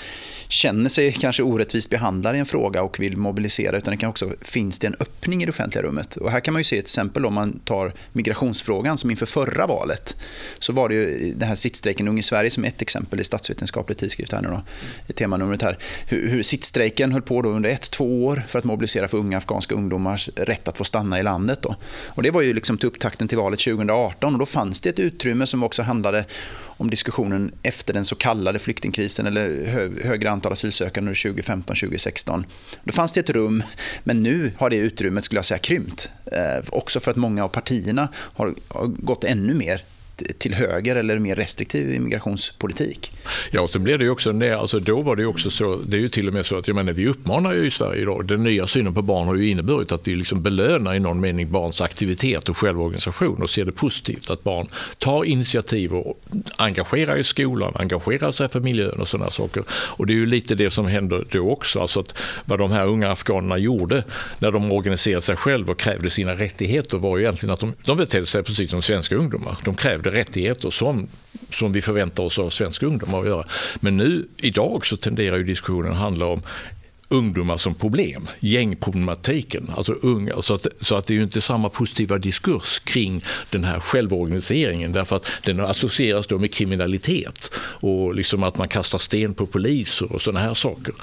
känner 0.48 0.88
sig 0.88 1.12
kanske 1.12 1.42
orättvist 1.42 1.90
behandlade 1.90 2.36
i 2.36 2.40
en 2.40 2.46
fråga 2.46 2.82
och 2.82 3.00
vill 3.00 3.16
mobilisera 3.16 3.78
utan 3.78 3.90
det 3.90 3.98
kan 3.98 4.10
också 4.10 4.32
finns 4.40 4.78
det 4.78 4.86
en 4.86 4.96
öppning 5.00 5.42
i 5.42 5.46
det 5.46 5.50
offentliga 5.50 5.82
rummet. 5.82 6.16
Och 6.16 6.30
här 6.30 6.40
kan 6.40 6.52
man 6.52 6.60
ju 6.60 6.64
se 6.64 6.78
ett 6.78 6.84
exempel 6.84 7.26
om 7.26 7.34
man 7.34 7.58
tar 7.58 7.92
migrationsfrågan 8.12 8.98
som 8.98 9.10
inför 9.10 9.26
förra 9.26 9.66
valet 9.66 10.16
så 10.58 10.72
var 10.72 10.88
det 10.88 10.94
ju 10.94 11.32
den 11.36 11.48
här 11.48 11.56
sittstrejken 11.56 12.08
Ung 12.08 12.18
i 12.18 12.22
Sverige 12.22 12.50
som 12.50 12.64
ett 12.64 12.82
exempel 12.82 13.20
i 13.20 13.24
statsvetenskap 13.24 13.65
vetenskaplig 13.66 13.98
tidskrift 13.98 14.32
här 14.32 14.42
nu 14.42 14.48
då, 14.48 14.62
i 15.06 15.12
temanumret 15.12 15.62
här. 15.62 15.78
Hur, 16.08 16.28
hur 16.28 16.42
sittstrejken 16.42 17.12
höll 17.12 17.22
på 17.22 17.42
då 17.42 17.48
under 17.48 17.70
ett, 17.70 17.90
två 17.90 18.26
år 18.26 18.42
för 18.48 18.58
att 18.58 18.64
mobilisera 18.64 19.08
för 19.08 19.18
unga 19.18 19.38
afghanska 19.38 19.74
ungdomars 19.74 20.30
rätt 20.36 20.68
att 20.68 20.78
få 20.78 20.84
stanna 20.84 21.18
i 21.18 21.22
landet. 21.22 21.62
Då. 21.62 21.76
Och 22.14 22.22
det 22.22 22.30
var 22.30 22.42
ju 22.42 22.54
liksom 22.54 22.78
till 22.78 22.88
upptakten 22.88 23.28
till 23.28 23.38
valet 23.38 23.60
2018 23.60 24.32
och 24.34 24.38
då 24.38 24.46
fanns 24.46 24.80
det 24.80 24.90
ett 24.90 24.98
utrymme 24.98 25.46
som 25.46 25.62
också 25.62 25.82
handlade 25.82 26.24
om 26.78 26.90
diskussionen 26.90 27.52
efter 27.62 27.94
den 27.94 28.04
så 28.04 28.14
kallade 28.14 28.58
flyktingkrisen 28.58 29.26
eller 29.26 29.66
hö 29.66 29.88
högre 30.04 30.30
antal 30.30 30.52
asylsökande 30.52 31.12
2015-2016. 31.12 32.44
Då 32.84 32.92
fanns 32.92 33.12
det 33.12 33.20
ett 33.20 33.30
rum, 33.30 33.62
men 34.04 34.22
nu 34.22 34.52
har 34.58 34.70
det 34.70 34.76
utrymmet 34.76 35.24
skulle 35.24 35.38
jag 35.38 35.44
säga 35.44 35.58
krympt. 35.58 36.10
Eh, 36.32 36.64
också 36.68 37.00
för 37.00 37.10
att 37.10 37.16
många 37.16 37.44
av 37.44 37.48
partierna 37.48 38.08
har, 38.14 38.54
har 38.68 38.86
gått 38.86 39.24
ännu 39.24 39.54
mer 39.54 39.82
till 40.38 40.54
höger 40.54 40.96
eller 40.96 41.18
mer 41.18 41.36
restriktiv 41.36 41.94
immigrationspolitik. 41.94 43.12
Ja, 43.50 43.60
och 43.60 43.70
sen 43.70 43.84
det 43.84 44.04
ju 44.04 44.10
också, 44.10 44.32
nej, 44.32 44.52
alltså 44.52 44.80
då 44.80 45.02
var 45.02 45.16
det 45.16 45.26
också 45.26 45.50
så, 45.50 45.76
det 45.76 45.96
är 45.96 46.00
ju 46.00 46.08
till 46.08 46.28
och 46.28 46.34
med 46.34 46.46
så 46.46 46.58
att 46.58 46.68
jag 46.68 46.74
menar, 46.74 46.92
vi 46.92 47.06
uppmanar 47.06 47.52
ju 47.52 47.66
i 47.66 47.70
Sverige 47.70 48.02
idag, 48.02 48.26
den 48.26 48.44
nya 48.44 48.66
synen 48.66 48.94
på 48.94 49.02
barn 49.02 49.26
har 49.28 49.34
ju 49.34 49.48
inneburit 49.48 49.92
att 49.92 50.08
vi 50.08 50.14
liksom 50.14 50.42
belönar 50.42 50.94
i 50.94 51.00
någon 51.00 51.20
mening 51.20 51.50
barns 51.50 51.80
aktivitet 51.80 52.48
och 52.48 52.56
självorganisation 52.56 53.42
och 53.42 53.50
ser 53.50 53.64
det 53.64 53.72
positivt 53.72 54.30
att 54.30 54.44
barn 54.44 54.68
tar 54.98 55.24
initiativ 55.24 55.94
och 55.94 56.20
engagerar 56.56 57.16
i 57.16 57.24
skolan, 57.24 57.72
engagerar 57.76 58.32
sig 58.32 58.48
för 58.48 58.60
miljön 58.60 59.00
och 59.00 59.08
sådana 59.08 59.30
saker. 59.30 59.64
Och 59.70 60.06
det 60.06 60.12
är 60.12 60.14
ju 60.14 60.26
lite 60.26 60.54
det 60.54 60.70
som 60.70 60.86
händer 60.86 61.26
då 61.30 61.50
också, 61.50 61.80
alltså 61.80 62.00
att 62.00 62.18
vad 62.44 62.58
de 62.58 62.72
här 62.72 62.86
unga 62.86 63.10
afghanerna 63.10 63.58
gjorde 63.58 64.04
när 64.38 64.52
de 64.52 64.72
organiserade 64.72 65.22
sig 65.22 65.36
själva 65.36 65.72
och 65.72 65.78
krävde 65.78 66.10
sina 66.10 66.34
rättigheter 66.34 66.98
var 66.98 67.16
ju 67.16 67.22
egentligen 67.22 67.52
att 67.52 67.60
de, 67.60 67.74
de 67.84 67.96
betedde 67.96 68.26
sig 68.26 68.42
precis 68.42 68.70
som 68.70 68.82
svenska 68.82 69.14
ungdomar. 69.14 69.58
De 69.64 69.74
krävde 69.74 70.05
rättigheter 70.10 70.70
som, 70.70 71.08
som 71.52 71.72
vi 71.72 71.82
förväntar 71.82 72.22
oss 72.22 72.38
av 72.38 72.50
svenska 72.50 72.86
ungdomar 72.86 73.20
att 73.20 73.26
göra. 73.26 73.44
Men 73.80 73.96
nu, 73.96 74.28
idag 74.36 74.86
så 74.86 74.96
tenderar 74.96 75.36
ju 75.36 75.44
diskussionen 75.44 75.92
att 75.92 75.98
handla 75.98 76.26
om 76.26 76.42
ungdomar 77.08 77.56
som 77.56 77.74
problem, 77.74 78.28
gängproblematiken. 78.40 79.70
Alltså 79.76 79.92
unga, 79.92 80.42
så, 80.42 80.54
att, 80.54 80.66
så 80.80 80.94
att 80.94 81.06
det 81.06 81.14
är 81.14 81.16
ju 81.16 81.22
inte 81.22 81.40
samma 81.40 81.68
positiva 81.68 82.18
diskurs 82.18 82.78
kring 82.78 83.24
den 83.50 83.64
här 83.64 83.80
självorganiseringen 83.80 84.92
därför 84.92 85.16
att 85.16 85.26
den 85.42 85.60
associeras 85.60 86.26
då 86.26 86.38
med 86.38 86.54
kriminalitet 86.54 87.50
och 87.58 88.14
liksom 88.14 88.42
att 88.42 88.58
man 88.58 88.68
kastar 88.68 88.98
sten 88.98 89.34
på 89.34 89.46
poliser 89.46 90.12
och 90.12 90.22
sådana 90.22 90.40
här 90.40 90.54
saker. 90.54 90.94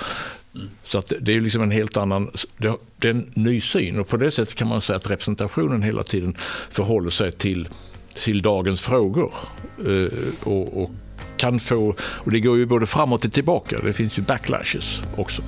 Mm. 0.55 0.69
Så 0.83 0.98
att 0.98 1.13
det 1.22 1.33
är 1.33 1.41
liksom 1.41 1.62
en 1.62 1.72
helt 1.72 1.98
annan, 1.98 2.31
det 2.98 3.07
är 3.07 3.12
en 3.12 3.31
ny 3.36 3.62
syn 3.62 4.00
och 4.00 4.07
på 4.07 4.17
det 4.17 4.31
sättet 4.31 4.55
kan 4.55 4.67
man 4.67 4.81
säga 4.81 4.98
att 4.98 5.10
representationen 5.10 5.83
hela 5.83 6.03
tiden 6.03 6.38
förhåller 6.69 7.10
sig 7.10 7.31
till, 7.31 7.67
till 8.13 8.41
dagens 8.41 8.82
frågor. 8.82 9.34
Eh, 9.88 10.48
och, 10.48 10.84
och 10.84 10.91
kan 11.38 11.60
få, 11.60 11.96
och 12.00 12.32
det 12.32 12.39
går 12.39 12.58
ju 12.58 12.65
både 12.65 12.86
framåt 12.86 13.25
och 13.25 13.34
tillbaka, 13.34 13.79
det 13.84 13.93
finns 13.93 14.17
ju 14.17 14.22
backlashes 14.22 15.01
också. 15.15 15.41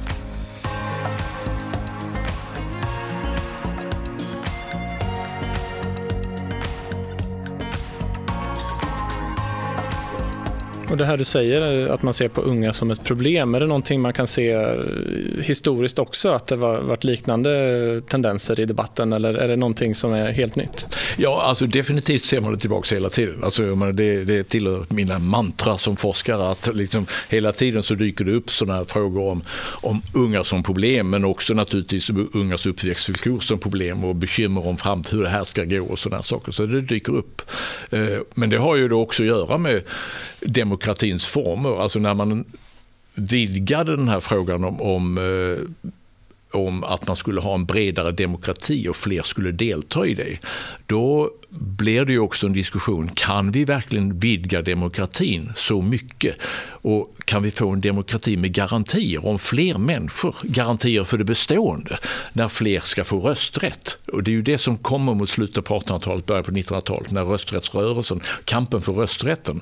Och 10.95 10.99
det 10.99 11.05
här 11.05 11.17
du 11.17 11.25
säger, 11.25 11.87
att 11.87 12.03
man 12.03 12.13
ser 12.13 12.27
på 12.27 12.41
unga 12.41 12.73
som 12.73 12.91
ett 12.91 13.03
problem, 13.03 13.55
är 13.55 13.59
det 13.59 13.65
någonting 13.65 14.01
man 14.01 14.13
kan 14.13 14.27
se 14.27 14.51
eh, 14.51 14.75
historiskt 15.43 15.99
också, 15.99 16.29
att 16.29 16.47
det 16.47 16.55
har 16.55 16.81
varit 16.81 17.03
liknande 17.03 18.01
tendenser 18.07 18.59
i 18.59 18.65
debatten, 18.65 19.13
eller 19.13 19.33
är 19.33 19.47
det 19.47 19.55
någonting 19.55 19.95
som 19.95 20.13
är 20.13 20.31
helt 20.31 20.55
nytt? 20.55 20.87
Ja, 21.17 21.41
alltså 21.43 21.67
definitivt 21.67 22.25
ser 22.25 22.41
man 22.41 22.51
det 22.51 22.59
tillbaka 22.59 22.95
hela 22.95 23.09
tiden. 23.09 23.43
Alltså, 23.43 23.75
det, 23.75 24.23
det 24.23 24.43
tillhör 24.43 24.85
mina 24.89 25.19
mantra 25.19 25.77
som 25.77 25.97
forskare, 25.97 26.51
att 26.51 26.69
liksom, 26.75 27.05
hela 27.29 27.51
tiden 27.51 27.83
så 27.83 27.93
dyker 27.93 28.25
det 28.25 28.31
upp 28.31 28.51
sådana 28.51 28.77
här 28.77 28.85
frågor 28.85 29.31
om, 29.31 29.43
om 29.81 30.01
unga 30.13 30.43
som 30.43 30.63
problem, 30.63 31.09
men 31.09 31.25
också 31.25 31.53
naturligtvis 31.53 32.09
ungas 32.33 32.65
uppväxtvillkor 32.65 33.39
som 33.39 33.59
problem 33.59 34.03
och 34.03 34.15
bekymmer 34.15 34.67
om 34.67 34.77
framtiden, 34.77 35.17
hur 35.17 35.23
det 35.23 35.31
här 35.31 35.43
ska 35.43 35.63
gå 35.63 35.85
och 35.85 35.99
sådana 35.99 36.23
saker. 36.23 36.51
Så 36.51 36.65
det 36.65 36.81
dyker 36.81 37.15
upp. 37.15 37.41
Eh, 37.89 37.99
men 38.33 38.49
det 38.49 38.57
har 38.57 38.75
ju 38.75 38.87
då 38.87 39.01
också 39.01 39.23
att 39.23 39.27
göra 39.27 39.57
med 39.57 39.81
demokratins 40.85 41.25
former. 41.25 41.81
Alltså 41.81 41.99
när 41.99 42.13
man 42.13 42.45
vidgade 43.15 43.95
den 43.95 44.07
här 44.07 44.19
frågan 44.19 44.63
om, 44.63 44.81
om, 44.81 45.17
eh, 45.17 45.91
om 46.55 46.83
att 46.83 47.07
man 47.07 47.15
skulle 47.15 47.41
ha 47.41 47.53
en 47.53 47.65
bredare 47.65 48.11
demokrati 48.11 48.87
och 48.87 48.95
fler 48.95 49.21
skulle 49.21 49.51
delta 49.51 50.05
i 50.05 50.13
det. 50.13 50.37
Då 50.85 51.31
blir 51.49 52.05
det 52.05 52.11
ju 52.11 52.19
också 52.19 52.47
en 52.47 52.53
diskussion, 52.53 53.09
kan 53.13 53.51
vi 53.51 53.65
verkligen 53.65 54.19
vidga 54.19 54.61
demokratin 54.61 55.53
så 55.55 55.81
mycket? 55.81 56.35
Och 56.67 57.15
kan 57.25 57.43
vi 57.43 57.51
få 57.51 57.69
en 57.69 57.81
demokrati 57.81 58.37
med 58.37 58.53
garantier 58.53 59.25
om 59.25 59.39
fler 59.39 59.77
människor, 59.77 60.35
garantier 60.43 61.03
för 61.03 61.17
det 61.17 61.23
bestående, 61.23 61.99
när 62.33 62.47
fler 62.47 62.79
ska 62.79 63.03
få 63.03 63.19
rösträtt? 63.19 63.97
Och 64.11 64.23
det 64.23 64.31
är 64.31 64.33
ju 64.33 64.41
det 64.41 64.57
som 64.57 64.77
kommer 64.77 65.13
mot 65.13 65.29
slutet 65.29 65.65
på 65.65 65.79
1800-talet, 65.79 66.25
början 66.25 66.43
på 66.43 66.51
1900-talet, 66.51 67.11
när 67.11 67.23
rösträttsrörelsen, 67.23 68.21
kampen 68.45 68.81
för 68.81 68.93
rösträtten 68.93 69.61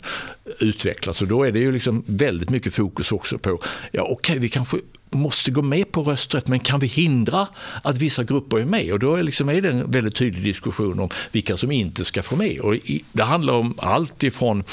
utvecklas. 0.59 1.21
Och 1.21 1.27
då 1.27 1.43
är 1.43 1.51
det 1.51 1.59
ju 1.59 1.71
liksom 1.71 2.03
väldigt 2.05 2.49
mycket 2.49 2.73
fokus 2.73 3.11
också 3.11 3.37
på, 3.37 3.59
ja 3.91 4.01
okej, 4.01 4.13
okay, 4.13 4.39
vi 4.39 4.49
kanske 4.49 4.77
måste 5.13 5.51
gå 5.51 5.61
med 5.61 5.91
på 5.91 6.03
rösträtt, 6.03 6.47
men 6.47 6.59
kan 6.59 6.79
vi 6.79 6.87
hindra 6.87 7.47
att 7.83 7.97
vissa 7.97 8.23
grupper 8.23 8.57
är 8.57 8.65
med? 8.65 8.93
Och 8.93 8.99
då 8.99 9.15
är, 9.15 9.23
liksom, 9.23 9.49
är 9.49 9.61
det 9.61 9.69
en 9.69 9.91
väldigt 9.91 10.15
tydlig 10.15 10.43
diskussion 10.43 10.99
om 10.99 11.09
vilka 11.31 11.57
som 11.57 11.71
inte 11.71 12.05
ska 12.05 12.23
få 12.23 12.35
med. 12.35 12.59
Och 12.59 12.75
det 13.11 13.23
handlar 13.23 13.53
om 13.53 13.73
allt 13.77 14.23
ifrån 14.23 14.63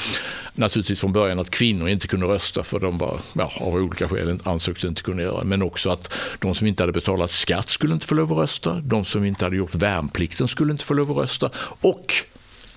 naturligtvis 0.55 1.01
från 1.01 1.13
början 1.13 1.39
att 1.39 1.51
kvinnor 1.51 1.89
inte 1.89 2.09
kunde 2.09 2.27
rösta 2.27 2.63
för 2.63 2.81
de 2.81 2.99
var, 2.99 3.19
ja, 3.33 3.53
av 3.57 3.75
olika 3.75 4.09
skäl 4.09 4.39
ansågs 4.45 4.85
inte 4.85 5.03
kunna 5.03 5.23
göra. 5.23 5.45
Men 5.45 5.63
också 5.63 5.91
att 5.91 6.13
de 6.39 6.55
som 6.55 6.67
inte 6.67 6.83
hade 6.83 6.93
betalat 6.93 7.31
skatt 7.31 7.69
skulle 7.69 7.95
inte 7.95 8.07
få 8.07 8.15
lov 8.15 8.33
att 8.33 8.39
rösta. 8.39 8.81
De 8.81 9.05
som 9.05 9.25
inte 9.25 9.45
hade 9.45 9.57
gjort 9.57 9.75
värnplikten 9.75 10.49
skulle 10.49 10.73
inte 10.73 10.85
få 10.85 10.95
lov 10.95 11.11
att 11.11 11.17
rösta. 11.17 11.51
Och 11.81 12.15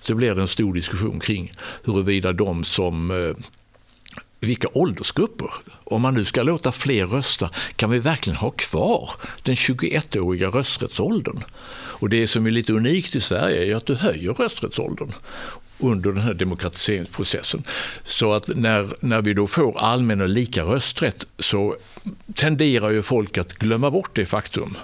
så 0.01 0.15
blir 0.15 0.35
det 0.35 0.41
en 0.41 0.47
stor 0.47 0.73
diskussion 0.73 1.19
kring 1.19 1.53
huruvida 1.83 2.33
de 2.33 2.63
som 2.63 3.11
eh, 3.11 3.45
vilka 4.45 4.67
åldersgrupper. 4.73 5.49
Om 5.83 6.01
man 6.01 6.13
nu 6.13 6.25
ska 6.25 6.43
låta 6.43 6.71
fler 6.71 7.07
rösta, 7.07 7.49
kan 7.75 7.89
vi 7.89 7.99
verkligen 7.99 8.37
ha 8.37 8.51
kvar 8.51 9.11
den 9.43 9.55
21-åriga 9.55 10.47
rösträttsåldern? 10.47 11.43
Och 11.73 12.09
det 12.09 12.27
som 12.27 12.45
är 12.45 12.51
lite 12.51 12.73
unikt 12.73 13.15
i 13.15 13.21
Sverige 13.21 13.71
är 13.71 13.75
att 13.75 13.85
du 13.85 13.95
höjer 13.95 14.33
rösträttsåldern 14.33 15.11
under 15.79 16.11
den 16.11 16.21
här 16.21 16.33
demokratiseringsprocessen. 16.33 17.63
Så 18.05 18.33
att 18.33 18.47
när, 18.55 18.93
när 18.99 19.21
vi 19.21 19.33
då 19.33 19.47
får 19.47 19.79
allmän 19.79 20.21
och 20.21 20.29
lika 20.29 20.63
rösträtt 20.63 21.25
så 21.39 21.75
tenderar 22.35 22.89
ju 22.89 23.01
folk 23.01 23.37
att 23.37 23.53
glömma 23.53 23.91
bort 23.91 24.15
det 24.15 24.25
faktum 24.25 24.77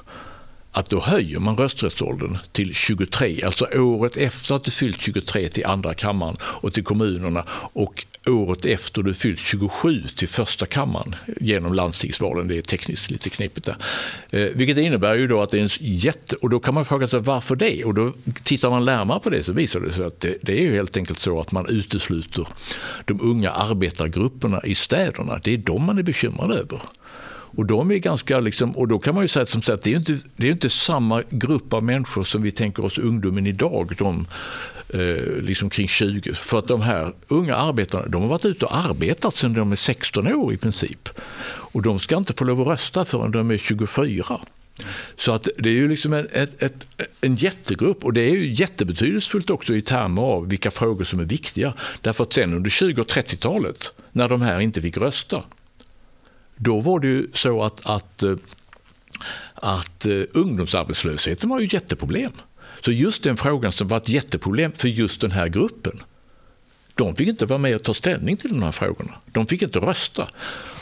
att 0.72 0.90
då 0.90 1.02
höjer 1.02 1.40
man 1.40 1.58
rösträttsåldern 1.58 2.38
till 2.52 2.76
23, 2.76 3.44
alltså 3.44 3.68
året 3.74 4.18
efter 4.18 4.56
att 4.56 4.64
du 4.64 4.72
fyllt 4.72 5.02
23 5.02 5.50
till 5.50 5.66
andra 5.66 5.94
kammaren 5.94 6.38
och 6.42 6.74
till 6.74 6.84
kommunerna 6.84 7.44
och 7.74 8.06
året 8.30 8.66
efter 8.66 9.04
du 9.04 9.14
fyllt 9.14 9.40
27 9.40 10.04
till 10.16 10.28
första 10.28 10.66
kammaren 10.66 11.16
genom 11.42 11.74
landstingsvalen. 11.74 12.48
Det 12.48 12.58
är 12.58 12.62
tekniskt 12.62 13.12
lite 13.12 13.30
knepigt 13.30 13.66
där. 13.66 13.76
Eh, 14.30 14.50
vilket 14.56 14.78
innebär 14.78 15.16
ju 15.16 15.28
då 15.28 15.42
att 15.42 15.50
det 15.50 15.60
är 15.60 15.64
en 15.64 15.70
jätte... 15.80 16.36
Och 16.36 16.50
då 16.50 16.60
kan 16.60 16.74
man 16.74 16.86
fråga 16.86 17.08
sig 17.08 17.20
varför 17.20 17.56
det? 17.56 17.84
Och 17.84 17.94
då 17.94 18.14
tittar 18.44 18.70
man 18.70 18.86
närmare 18.86 19.20
på 19.20 19.30
det 19.30 19.44
så 19.44 19.52
visar 19.52 19.80
det 19.80 19.94
sig 19.94 20.06
att 20.06 20.20
det, 20.20 20.38
det 20.42 20.52
är 20.52 20.62
ju 20.62 20.76
helt 20.76 20.98
enkelt 20.98 21.20
så 21.20 21.40
att 21.42 21.52
man 21.52 21.66
utesluter 21.70 22.48
de 23.06 23.22
unga 23.22 23.52
arbetargrupperna 23.52 24.62
i 24.64 24.76
städerna. 24.76 25.40
Det 25.44 25.54
är 25.54 25.58
de 25.58 25.84
man 25.84 25.98
är 25.98 26.04
bekymrad 26.04 26.52
över. 26.52 26.82
Och 27.56 27.66
de 27.66 27.92
är 27.92 27.98
ganska 27.98 28.40
liksom, 28.40 28.72
och 28.72 28.88
då 28.88 29.00
kan 29.00 29.16
man 29.16 29.24
ju 29.24 29.28
säga 29.28 29.46
som 29.46 29.62
sagt, 29.62 29.84
det 29.84 29.92
är 29.92 29.98
inte, 29.98 30.18
det 30.36 30.48
är 30.48 30.52
inte 30.52 30.70
samma 30.70 31.24
grupp 31.30 31.74
av 31.74 31.84
människor 31.84 32.24
som 32.24 32.42
vi 32.42 32.52
tänker 32.52 32.86
oss 32.86 32.98
ungdomen 32.98 33.48
idag. 33.48 33.96
De 33.98 34.28
eh, 34.90 35.42
liksom 35.42 35.70
kring 35.70 35.88
20. 35.88 36.34
För 36.34 36.60
att 36.60 36.68
de 36.68 36.82
här 36.82 37.14
unga 37.28 37.56
arbetarna, 37.56 38.06
de 38.08 38.22
har 38.22 38.30
varit 38.30 38.46
ute 38.46 38.66
och 38.66 38.78
arbetat 38.78 39.38
sedan 39.38 39.54
de 39.54 39.72
är 39.72 39.76
16 39.76 40.28
år 40.28 40.54
i 40.54 40.58
princip. 40.58 41.10
Och 41.50 41.82
de 41.82 42.00
ska 42.00 42.18
inte 42.18 42.34
få 42.34 42.44
lov 42.44 42.62
att 42.62 42.68
rösta 42.68 43.06
förrän 43.06 43.32
de 43.32 43.52
är 43.52 43.58
24. 43.58 44.40
Så 45.18 45.32
att 45.32 45.48
det 45.58 45.70
är 45.70 45.74
ju 45.74 45.88
liksom 45.88 46.14
en, 46.14 46.28
ett, 46.32 46.64
ett, 46.64 46.88
en 47.22 47.36
jättegrupp 47.36 48.06
och 48.06 48.14
det 48.14 48.22
är 48.22 48.30
ju 48.30 48.54
jättebetydelsefullt 48.54 49.50
också 49.50 49.76
i 49.76 49.82
termer 49.82 50.22
av 50.22 50.50
vilka 50.50 50.72
frågor 50.72 51.04
som 51.04 51.20
är 51.20 51.26
viktiga. 51.26 51.74
Därför 52.02 52.24
att 52.24 52.34
sen 52.34 52.54
under 52.54 52.70
20 52.70 53.02
och 53.02 53.08
30-talet, 53.08 53.92
när 54.12 54.30
de 54.30 54.42
här 54.42 54.60
inte 54.60 54.82
fick 54.82 54.98
rösta, 54.98 55.44
då 56.62 56.80
var 56.80 57.00
det 57.00 57.08
ju 57.08 57.28
så 57.34 57.64
att, 57.64 57.86
att, 57.86 58.24
eh, 58.24 58.36
att 59.56 60.06
eh, 60.06 60.22
ungdomsarbetslösheten 60.34 61.50
var 61.50 61.60
ju 61.60 61.66
ett 61.66 61.74
jätteproblem. 61.74 62.32
Så 62.82 62.92
just 62.92 63.24
den 63.24 63.38
frågan 63.38 63.72
som 63.72 63.88
var 63.88 63.98
ett 63.98 64.10
jätteproblem 64.10 64.72
för 64.72 64.88
just 64.88 65.22
den 65.22 65.32
här 65.32 65.48
gruppen, 65.48 66.04
de 66.96 67.16
fick 67.16 67.28
inte 67.28 67.46
vara 67.46 67.60
med 67.60 67.76
och 67.76 67.84
ta 67.84 67.94
ställning 67.94 68.38
till 68.38 68.50
de 68.50 68.64
här 68.64 68.72
frågorna. 68.72 69.14
De 69.26 69.48
fick 69.48 69.62
inte 69.62 69.80
rösta. 69.80 70.28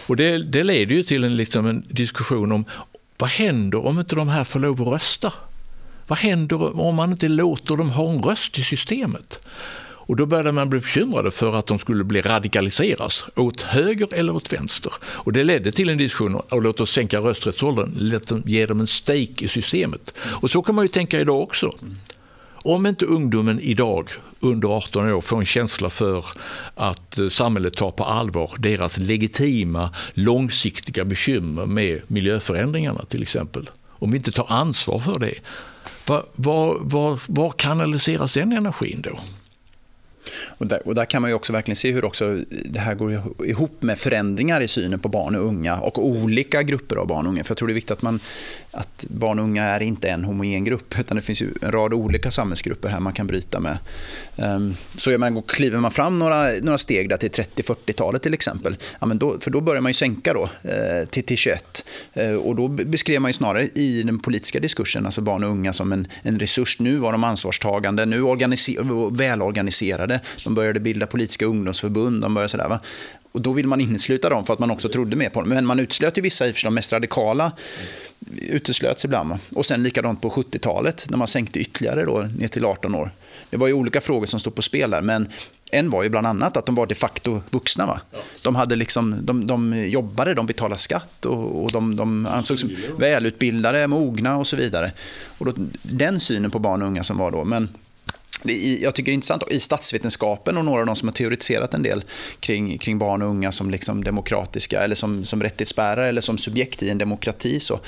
Och 0.08 0.16
det, 0.16 0.44
det 0.44 0.64
leder 0.64 0.96
ju 0.96 1.04
till 1.04 1.24
en, 1.24 1.38
liksom 1.38 1.66
en 1.66 1.86
diskussion 1.90 2.52
om 2.52 2.66
vad 3.18 3.30
händer 3.30 3.86
om 3.86 4.00
inte 4.00 4.16
de 4.16 4.28
här 4.28 4.44
får 4.44 4.60
lov 4.60 4.82
att 4.82 4.88
rösta? 4.88 5.34
Vad 6.08 6.20
händer 6.20 6.80
om 6.80 6.96
man 6.96 7.12
inte 7.12 7.30
låter 7.30 7.76
dem 7.76 7.90
ha 7.90 8.10
en 8.10 8.24
röst 8.24 8.58
i 8.58 8.64
systemet? 8.64 9.42
Och 10.08 10.16
då 10.16 10.26
började 10.26 10.52
man 10.52 10.70
bli 10.70 10.80
bekymrade 10.80 11.32
för 11.32 11.56
att 11.56 11.68
de 11.68 11.80
skulle 11.80 12.04
bli 12.04 12.22
radikaliseras 12.22 13.24
åt 13.36 13.62
höger 13.62 14.08
eller 14.14 14.36
åt 14.36 14.54
vänster. 14.54 14.94
Och 15.04 15.34
det 15.34 15.44
ledde 15.44 15.72
till 15.72 15.90
en 15.90 15.98
diskussion 15.98 16.42
om 16.50 16.64
låt 16.64 16.82
oss 16.82 16.92
sänka 16.92 17.20
rösträttsåldern, 17.20 17.92
låt 17.98 18.28
dem, 18.28 18.44
ge 18.46 18.66
dem 18.66 18.80
en 18.80 18.88
stake 18.88 19.46
i 19.46 19.48
systemet. 19.48 20.14
Och 20.20 20.52
så 20.52 20.62
kan 20.62 20.76
man 20.76 20.86
ju 20.86 20.90
tänka 20.90 21.20
idag 21.20 21.42
också. 21.42 21.76
Om 22.68 22.86
inte 22.86 23.06
ungdomen 23.06 23.60
idag 23.60 24.10
under 24.40 24.68
18 24.78 25.10
år 25.10 25.22
får 25.22 25.40
en 25.40 25.46
känsla 25.46 25.90
för 25.90 26.26
att 26.76 27.20
eh, 27.20 27.30
samhället 27.30 27.78
tar 27.78 27.92
på 27.92 28.04
allvar 28.04 28.52
deras 28.58 28.98
legitima 28.98 29.94
långsiktiga 30.14 31.06
bekymmer 31.06 31.66
med 31.66 32.02
miljöförändringarna 32.08 33.06
till 33.06 33.22
exempel. 33.22 33.70
Om 33.88 34.12
vi 34.12 34.18
inte 34.18 34.32
tar 34.32 34.52
ansvar 34.52 35.00
för 35.00 35.20
det, 35.20 35.34
var, 36.06 36.26
var, 36.36 36.78
var, 36.82 37.20
var 37.28 37.52
kanaliseras 37.52 38.34
den 38.34 38.52
energin 38.52 39.02
då? 39.02 39.20
Och 40.48 40.68
där, 40.68 40.88
och 40.88 40.96
där, 40.96 41.06
kan 41.06 41.22
man 41.22 41.32
ju 41.32 41.36
också 41.36 41.54
verkligen 41.54 41.76
se 41.76 41.92
hur 41.92 42.06
också 42.06 42.40
det 42.66 42.80
här 42.80 42.96
går 42.96 43.22
ihop 43.46 43.82
med 43.82 44.00
förändringar 44.00 44.62
i 44.62 44.68
synen 44.68 45.00
på 45.00 45.10
barn 45.10 45.36
och 45.36 45.46
unga 45.46 45.80
och 45.80 46.06
olika 46.06 46.64
grupper 46.64 46.96
av 46.96 47.08
barn 47.08 47.26
och 47.26 47.32
unga. 47.32 47.44
För 47.44 47.52
jag 47.52 47.58
tror 47.58 47.68
det 47.68 47.72
är 47.72 47.76
viktigt 47.76 47.92
att, 47.92 48.02
man, 48.02 48.20
att 48.72 49.06
barn 49.10 49.40
och 49.40 49.46
unga 49.46 49.64
är 49.64 49.82
inte 49.82 50.10
en 50.10 50.24
homogen 50.24 50.64
grupp, 50.64 51.00
utan 51.00 51.18
det 51.18 51.24
finns 51.24 51.42
ju 51.42 51.54
en 51.62 51.72
rad 51.72 51.94
olika 51.94 52.32
samhällsgrupper 52.32 52.90
här 52.90 53.00
man 53.00 53.14
kan 53.14 53.28
bryta 53.28 53.60
med. 53.60 53.78
Um, 54.36 54.78
så 54.98 55.12
jag 55.12 55.20
menar, 55.20 55.44
kliver 55.48 55.80
man 55.80 55.92
fram 55.92 56.20
några, 56.20 56.52
några 56.62 56.78
steg 56.78 57.10
där 57.10 57.18
till 57.18 57.32
30-40-talet 57.32 58.22
till 58.22 58.34
exempel, 58.34 58.78
ja, 59.00 59.08
men 59.08 59.18
då, 59.18 59.40
för 59.40 59.52
då 59.52 59.62
börjar 59.62 59.82
man 59.82 59.90
ju 59.90 59.94
sänka 59.94 60.34
då, 60.34 60.50
eh, 60.64 61.08
till, 61.10 61.24
till 61.24 61.38
21. 61.38 61.86
Eh, 62.14 62.34
och 62.34 62.56
då 62.56 62.68
beskrev 62.68 63.22
man 63.22 63.30
ju 63.30 63.34
snarare 63.34 63.64
i 63.64 64.04
den 64.04 64.20
politiska 64.20 64.60
diskursen, 64.60 65.06
alltså 65.06 65.22
barn 65.22 65.44
och 65.44 65.50
unga 65.50 65.74
som 65.74 65.92
en, 65.92 66.08
en 66.24 66.40
resurs. 66.40 66.80
Nu 66.80 66.98
var 66.98 67.12
de 67.12 67.24
ansvarstagande, 67.24 68.06
nu 68.06 68.22
organiser, 68.22 69.18
välorganiserade 69.18 70.17
de 70.44 70.56
började 70.56 70.80
bilda 70.80 71.08
politiska 71.08 71.46
ungdomsförbund. 71.46 72.22
De 72.22 72.34
började 72.34 72.50
sådär, 72.50 72.70
va? 72.70 72.80
och 73.38 73.44
då 73.44 73.54
vill 73.54 73.68
man 73.68 73.82
innesluta 73.82 74.30
dem 74.30 74.46
för 74.46 74.54
att 74.54 74.60
man 74.60 74.72
också 74.72 74.90
trodde 74.90 75.16
mer 75.16 75.30
på 75.30 75.40
dem. 75.40 75.50
Men 75.50 75.66
man 75.66 75.80
utslöt 75.80 76.18
ju 76.18 76.22
vissa, 76.22 76.48
i 76.48 76.54
de 76.64 76.74
mest 76.74 76.94
radikala 76.94 77.52
uteslöts 78.42 79.06
ibland. 79.06 79.34
Och 79.56 79.66
sen 79.66 79.84
likadant 79.84 80.22
på 80.22 80.30
70-talet 80.30 81.06
när 81.10 81.18
man 81.18 81.28
sänkte 81.28 81.60
ytterligare 81.60 82.06
då, 82.06 82.22
ner 82.22 82.48
till 82.48 82.66
18 82.66 82.96
år. 82.96 83.12
Det 83.50 83.58
var 83.58 83.68
ju 83.68 83.74
olika 83.74 84.02
frågor 84.02 84.26
som 84.26 84.40
stod 84.40 84.56
på 84.56 84.62
spel 84.62 84.90
där, 84.90 85.02
men 85.02 85.28
en 85.72 85.90
var 85.90 86.04
ju 86.04 86.10
bland 86.10 86.28
annat 86.28 86.58
att 86.58 86.66
de 86.66 86.76
var 86.76 86.88
de 86.88 86.96
facto 86.96 87.42
vuxna. 87.50 87.86
Va? 87.86 88.02
De, 88.42 88.56
hade 88.56 88.76
liksom, 88.76 89.16
de, 89.22 89.48
de 89.48 89.88
jobbade, 89.90 90.34
de 90.34 90.46
betalade 90.46 90.82
skatt 90.82 91.26
och, 91.26 91.64
och 91.64 91.72
de, 91.72 91.96
de 91.96 92.26
ansågs 92.26 92.64
välutbildade, 92.98 93.88
mogna 93.88 94.38
och 94.38 94.48
så 94.48 94.56
vidare. 94.56 94.92
Och 95.38 95.46
då, 95.46 95.54
den 95.82 96.20
synen 96.20 96.52
på 96.52 96.60
barn 96.60 96.82
och 96.82 96.88
unga 96.88 97.04
som 97.04 97.18
var 97.18 97.32
då. 97.32 97.46
Men 97.46 97.70
jag 98.80 98.96
tycker 98.96 99.12
det 99.12 99.12
är 99.12 99.14
intressant 99.14 99.52
i 99.52 99.60
statsvetenskapen 99.60 100.58
och 100.58 100.66
några 100.66 100.80
av 100.80 100.86
de 100.86 100.96
som 100.96 101.08
har 101.08 101.14
teoretiserat 101.14 101.74
en 101.74 101.84
del 101.84 102.04
kring, 102.40 102.78
kring 102.78 103.00
barn 103.00 103.22
och 103.22 103.30
unga 103.30 103.52
som 103.52 103.70
liksom 103.70 104.04
demokratiska 104.04 104.82
eller 104.82 104.96
som, 104.96 105.26
som 105.26 105.44
rättighetsbärare 105.44 106.10
eller 106.10 106.22
som 106.22 106.38
subjekt 106.38 106.84
i 106.84 106.90
en 106.90 106.98
demokrati 106.98 107.60
så 107.60 107.80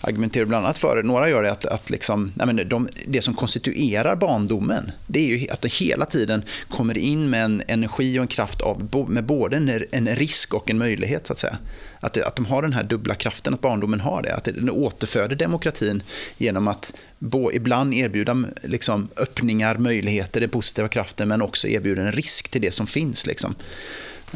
argumenterar 0.00 0.44
bland 0.44 0.64
annat 0.64 0.78
för, 0.78 1.02
några 1.02 1.28
gör 1.30 1.42
det 1.42 1.52
att, 1.52 1.66
att 1.66 1.90
liksom, 1.90 2.32
nej 2.34 2.64
de, 2.64 2.88
det 3.06 3.22
som 3.22 3.34
konstituerar 3.34 4.16
barndomen 4.16 4.92
det 5.06 5.18
är 5.18 5.38
ju 5.38 5.50
att 5.50 5.62
det 5.62 5.72
hela 5.72 6.06
tiden 6.06 6.44
kommer 6.70 6.98
in 6.98 7.30
med 7.30 7.44
en 7.44 7.62
energi 7.68 8.18
och 8.18 8.22
en 8.22 8.28
kraft 8.28 8.60
av, 8.60 9.06
med 9.08 9.24
både 9.24 9.56
en, 9.56 9.84
en 9.90 10.16
risk 10.16 10.54
och 10.54 10.70
en 10.70 10.78
möjlighet 10.78 11.26
så 11.26 11.32
att 11.32 11.38
säga. 11.38 11.58
Att, 12.00 12.12
det, 12.12 12.26
att 12.26 12.36
de 12.36 12.46
har 12.46 12.62
den 12.62 12.72
här 12.72 12.82
dubbla 12.82 13.14
kraften, 13.14 13.54
att 13.54 13.60
barndomen 13.60 14.00
har 14.00 14.22
det. 14.22 14.34
Att 14.34 14.44
den 14.44 14.70
återföder 14.70 15.36
demokratin 15.36 16.02
genom 16.36 16.68
att 16.68 16.94
bo, 17.18 17.52
ibland 17.52 17.94
erbjuda 17.94 18.44
liksom, 18.62 19.08
öppningar, 19.16 19.76
möjligheter, 19.76 20.40
den 20.40 20.50
positiva 20.50 20.88
kraften, 20.88 21.28
men 21.28 21.42
också 21.42 21.68
erbjuda 21.68 22.02
en 22.02 22.12
risk 22.12 22.48
till 22.48 22.60
det 22.60 22.72
som 22.72 22.86
finns. 22.86 23.26
Liksom. 23.26 23.54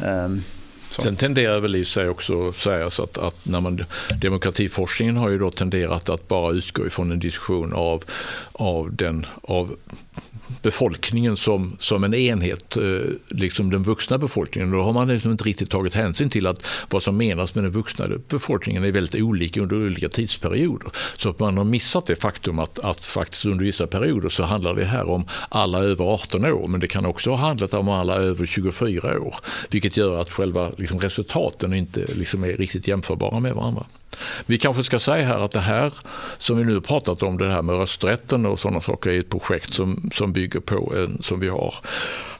Um, 0.05 0.43
så. 0.91 1.01
Sen 1.01 1.15
tenderar 1.15 1.59
väl 1.59 1.75
i 1.75 1.85
sig 1.85 2.09
också 2.09 2.53
sägas 2.53 2.99
att, 2.99 3.17
att 3.17 3.45
när 3.45 3.61
man, 3.61 3.85
demokratiforskningen 4.21 5.17
har 5.17 5.29
ju 5.29 5.39
då 5.39 5.51
tenderat 5.51 6.09
att 6.09 6.27
bara 6.27 6.53
utgå 6.53 6.87
ifrån 6.87 7.11
en 7.11 7.19
diskussion 7.19 7.73
av, 7.73 8.03
av, 8.51 8.95
den, 8.95 9.25
av 9.41 9.75
befolkningen 10.61 11.37
som, 11.37 11.77
som 11.79 12.03
en 12.03 12.13
enhet, 12.13 12.77
eh, 12.77 12.83
liksom 13.27 13.69
den 13.69 13.83
vuxna 13.83 14.17
befolkningen. 14.17 14.71
Då 14.71 14.83
har 14.83 14.93
man 14.93 15.07
liksom 15.07 15.31
inte 15.31 15.43
riktigt 15.43 15.69
tagit 15.69 15.93
hänsyn 15.93 16.29
till 16.29 16.47
att 16.47 16.65
vad 16.89 17.03
som 17.03 17.17
menas 17.17 17.55
med 17.55 17.63
den 17.63 17.71
vuxna 17.71 18.05
befolkningen 18.29 18.83
är 18.83 18.91
väldigt 18.91 19.21
olika 19.21 19.61
under 19.61 19.75
olika 19.75 20.09
tidsperioder. 20.09 20.91
Så 21.17 21.29
att 21.29 21.39
man 21.39 21.57
har 21.57 21.63
missat 21.63 22.05
det 22.05 22.15
faktum 22.15 22.59
att, 22.59 22.79
att 22.79 23.05
faktiskt 23.05 23.45
under 23.45 23.65
vissa 23.65 23.87
perioder 23.87 24.29
så 24.29 24.43
handlar 24.43 24.75
det 24.75 24.85
här 24.85 25.09
om 25.09 25.25
alla 25.49 25.79
över 25.79 26.05
18 26.05 26.45
år, 26.45 26.67
men 26.67 26.79
det 26.79 26.87
kan 26.87 27.05
också 27.05 27.29
ha 27.29 27.37
handlat 27.37 27.73
om 27.73 27.89
alla 27.89 28.15
över 28.15 28.45
24 28.45 29.19
år, 29.19 29.35
vilket 29.69 29.97
gör 29.97 30.21
att 30.21 30.29
själva 30.29 30.71
liksom, 30.77 30.99
resultaten 30.99 31.73
inte 31.73 32.05
liksom, 32.15 32.43
är 32.43 32.57
riktigt 32.57 32.87
jämförbara 32.87 33.39
med 33.39 33.53
varandra. 33.53 33.85
Vi 34.45 34.57
kanske 34.57 34.83
ska 34.83 34.99
säga 34.99 35.25
här 35.25 35.39
att 35.39 35.51
det 35.51 35.59
här 35.59 35.93
som 36.37 36.57
vi 36.57 36.63
nu 36.63 36.81
pratat 36.81 37.23
om, 37.23 37.37
det 37.37 37.51
här 37.51 37.61
med 37.61 37.75
rösträtten 37.75 38.45
och 38.45 38.59
sådana 38.59 38.81
saker, 38.81 39.09
är 39.09 39.19
ett 39.19 39.29
projekt 39.29 39.73
som, 39.73 40.11
som 40.15 40.33
bygger 40.33 40.59
på 40.59 40.93
en, 40.95 41.23
som 41.23 41.39
vi 41.39 41.47
har 41.47 41.75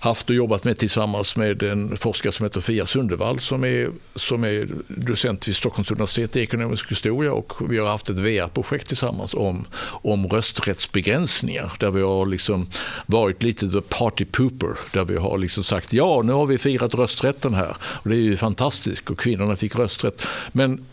haft 0.01 0.29
och 0.29 0.35
jobbat 0.35 0.63
med 0.63 0.77
tillsammans 0.77 1.35
med 1.35 1.63
en 1.63 1.97
forskare 1.97 2.33
som 2.33 2.43
heter 2.43 2.61
Fia 2.61 2.85
Sundevall 2.85 3.39
som 3.39 3.63
är, 3.63 3.89
som 4.15 4.43
är 4.43 4.69
docent 4.87 5.47
vid 5.47 5.55
Stockholms 5.55 5.91
universitet 5.91 6.35
i 6.35 6.41
ekonomisk 6.41 6.91
historia 6.91 7.33
och 7.33 7.53
vi 7.69 7.77
har 7.77 7.87
haft 7.87 8.09
ett 8.09 8.19
VR-projekt 8.19 8.87
tillsammans 8.87 9.33
om, 9.33 9.65
om 9.81 10.27
rösträttsbegränsningar 10.27 11.73
där 11.79 11.91
vi 11.91 12.01
har 12.01 12.25
liksom 12.25 12.67
varit 13.05 13.43
lite 13.43 13.71
the 13.71 13.81
party 13.81 14.25
pooper 14.25 14.77
där 14.93 15.05
vi 15.05 15.17
har 15.17 15.37
liksom 15.37 15.63
sagt 15.63 15.93
ja 15.93 16.21
nu 16.21 16.33
har 16.33 16.45
vi 16.45 16.57
firat 16.57 16.95
rösträtten 16.95 17.53
här. 17.53 17.75
Och 17.81 18.09
det 18.09 18.15
är 18.15 18.19
ju 18.19 18.37
fantastiskt 18.37 19.09
och 19.09 19.19
kvinnorna 19.19 19.55
fick 19.55 19.75
rösträtt. 19.75 20.25
Men 20.51 20.85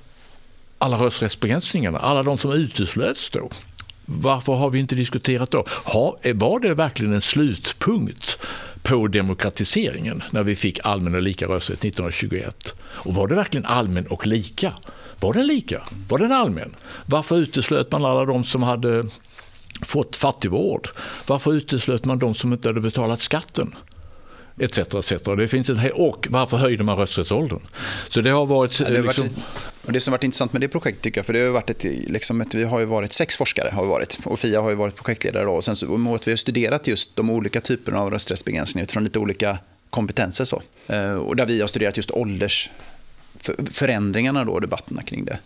alla 0.79 0.97
rösträttsbegränsningarna, 0.97 1.99
alla 1.99 2.23
de 2.23 2.39
som 2.39 2.53
uteslöts 2.53 3.31
då. 3.31 3.51
Varför 4.05 4.53
har 4.53 4.71
vi 4.71 4.79
inte 4.79 4.95
diskuterat 4.95 5.51
då? 5.51 5.65
var 6.35 6.61
det 6.61 6.75
verkligen 6.75 7.13
en 7.13 7.23
slutpunkt 7.23 8.39
på 8.83 9.07
demokratiseringen 9.07 10.23
när 10.31 10.43
vi 10.43 10.57
fick 10.57 10.81
allmän 10.85 11.15
och 11.15 11.23
lika 11.23 11.47
rösträtt 11.47 11.85
1921? 11.85 12.75
Och 12.81 13.15
var 13.15 13.29
det 13.29 13.35
verkligen 13.35 13.67
allmän 13.67 14.07
och 14.07 14.27
lika? 14.27 14.73
Var 15.21 15.33
den 15.33 15.47
lika? 15.47 15.83
Var 16.09 16.19
den 16.19 16.33
allmän? 16.33 16.77
Varför 17.07 17.37
uteslöt 17.37 17.93
man 17.93 18.05
alla 18.05 18.25
de 18.25 18.45
som 18.45 18.63
hade 18.63 19.07
fått 19.83 20.17
fattigvård? 20.17 20.89
Varför 21.27 21.55
uteslöt 21.55 22.05
man 22.05 22.19
de 22.19 22.35
som 22.35 22.53
inte 22.53 22.69
hade 22.69 22.81
betalat 22.81 23.23
skatten? 23.23 23.75
Etc. 24.61 24.79
etc. 24.79 25.13
Det 25.37 25.49
finns 25.49 25.69
en, 25.69 25.91
och 25.95 26.27
varför 26.31 26.57
höjde 26.57 26.85
man 26.85 26.97
rösträttsåldern? 26.97 27.61
Så 28.09 28.21
det 28.21 28.31
har 28.31 28.47
varit... 28.47 28.81
Ja, 28.81 28.91
det, 28.91 29.03
liksom... 29.03 29.25
varit 29.25 29.37
och 29.89 29.93
det 29.93 30.01
som 30.01 30.13
varit 30.13 30.25
intressant 30.25 30.53
med 30.53 30.61
det 30.61 30.69
projektet 30.69 31.03
tycker 31.03 31.19
jag, 31.19 31.27
för 31.27 31.33
det 31.33 31.41
har 31.41 31.51
varit 31.51 31.71
ett, 31.71 31.85
liksom 31.85 32.41
ett, 32.41 32.55
vi 32.55 32.65
har 32.65 32.81
ju 32.81 32.85
varit 32.85 33.13
sex 33.13 33.37
forskare 33.37 33.71
har 33.73 33.87
varit, 33.87 34.19
och 34.25 34.41
Fia 34.41 34.61
har 34.61 34.71
ju 34.71 34.77
varit 34.77 34.97
projektledare 34.97 35.45
då, 35.45 35.53
och 35.53 35.65
sen 35.65 35.77
så 35.77 36.19
vi 36.25 36.31
har 36.31 36.37
studerat 36.37 36.87
just 36.87 37.17
de 37.17 37.31
olika 37.31 37.61
typerna 37.61 38.01
av 38.01 38.11
rösträttsbegränsningar 38.11 38.85
utifrån 38.85 39.05
lite 39.05 39.19
olika 39.19 39.59
kompetenser 39.91 40.45
så. 40.45 40.63
Eh, 40.87 41.13
och 41.13 41.37
där 41.37 41.47
vi 41.47 41.61
har 41.61 41.69
studerat 41.69 41.97
just 41.97 42.11
åldersförändringarna 42.11 44.45
då, 44.45 44.61
debatterna 44.61 45.03
kring 45.03 45.25
det. 45.25 45.39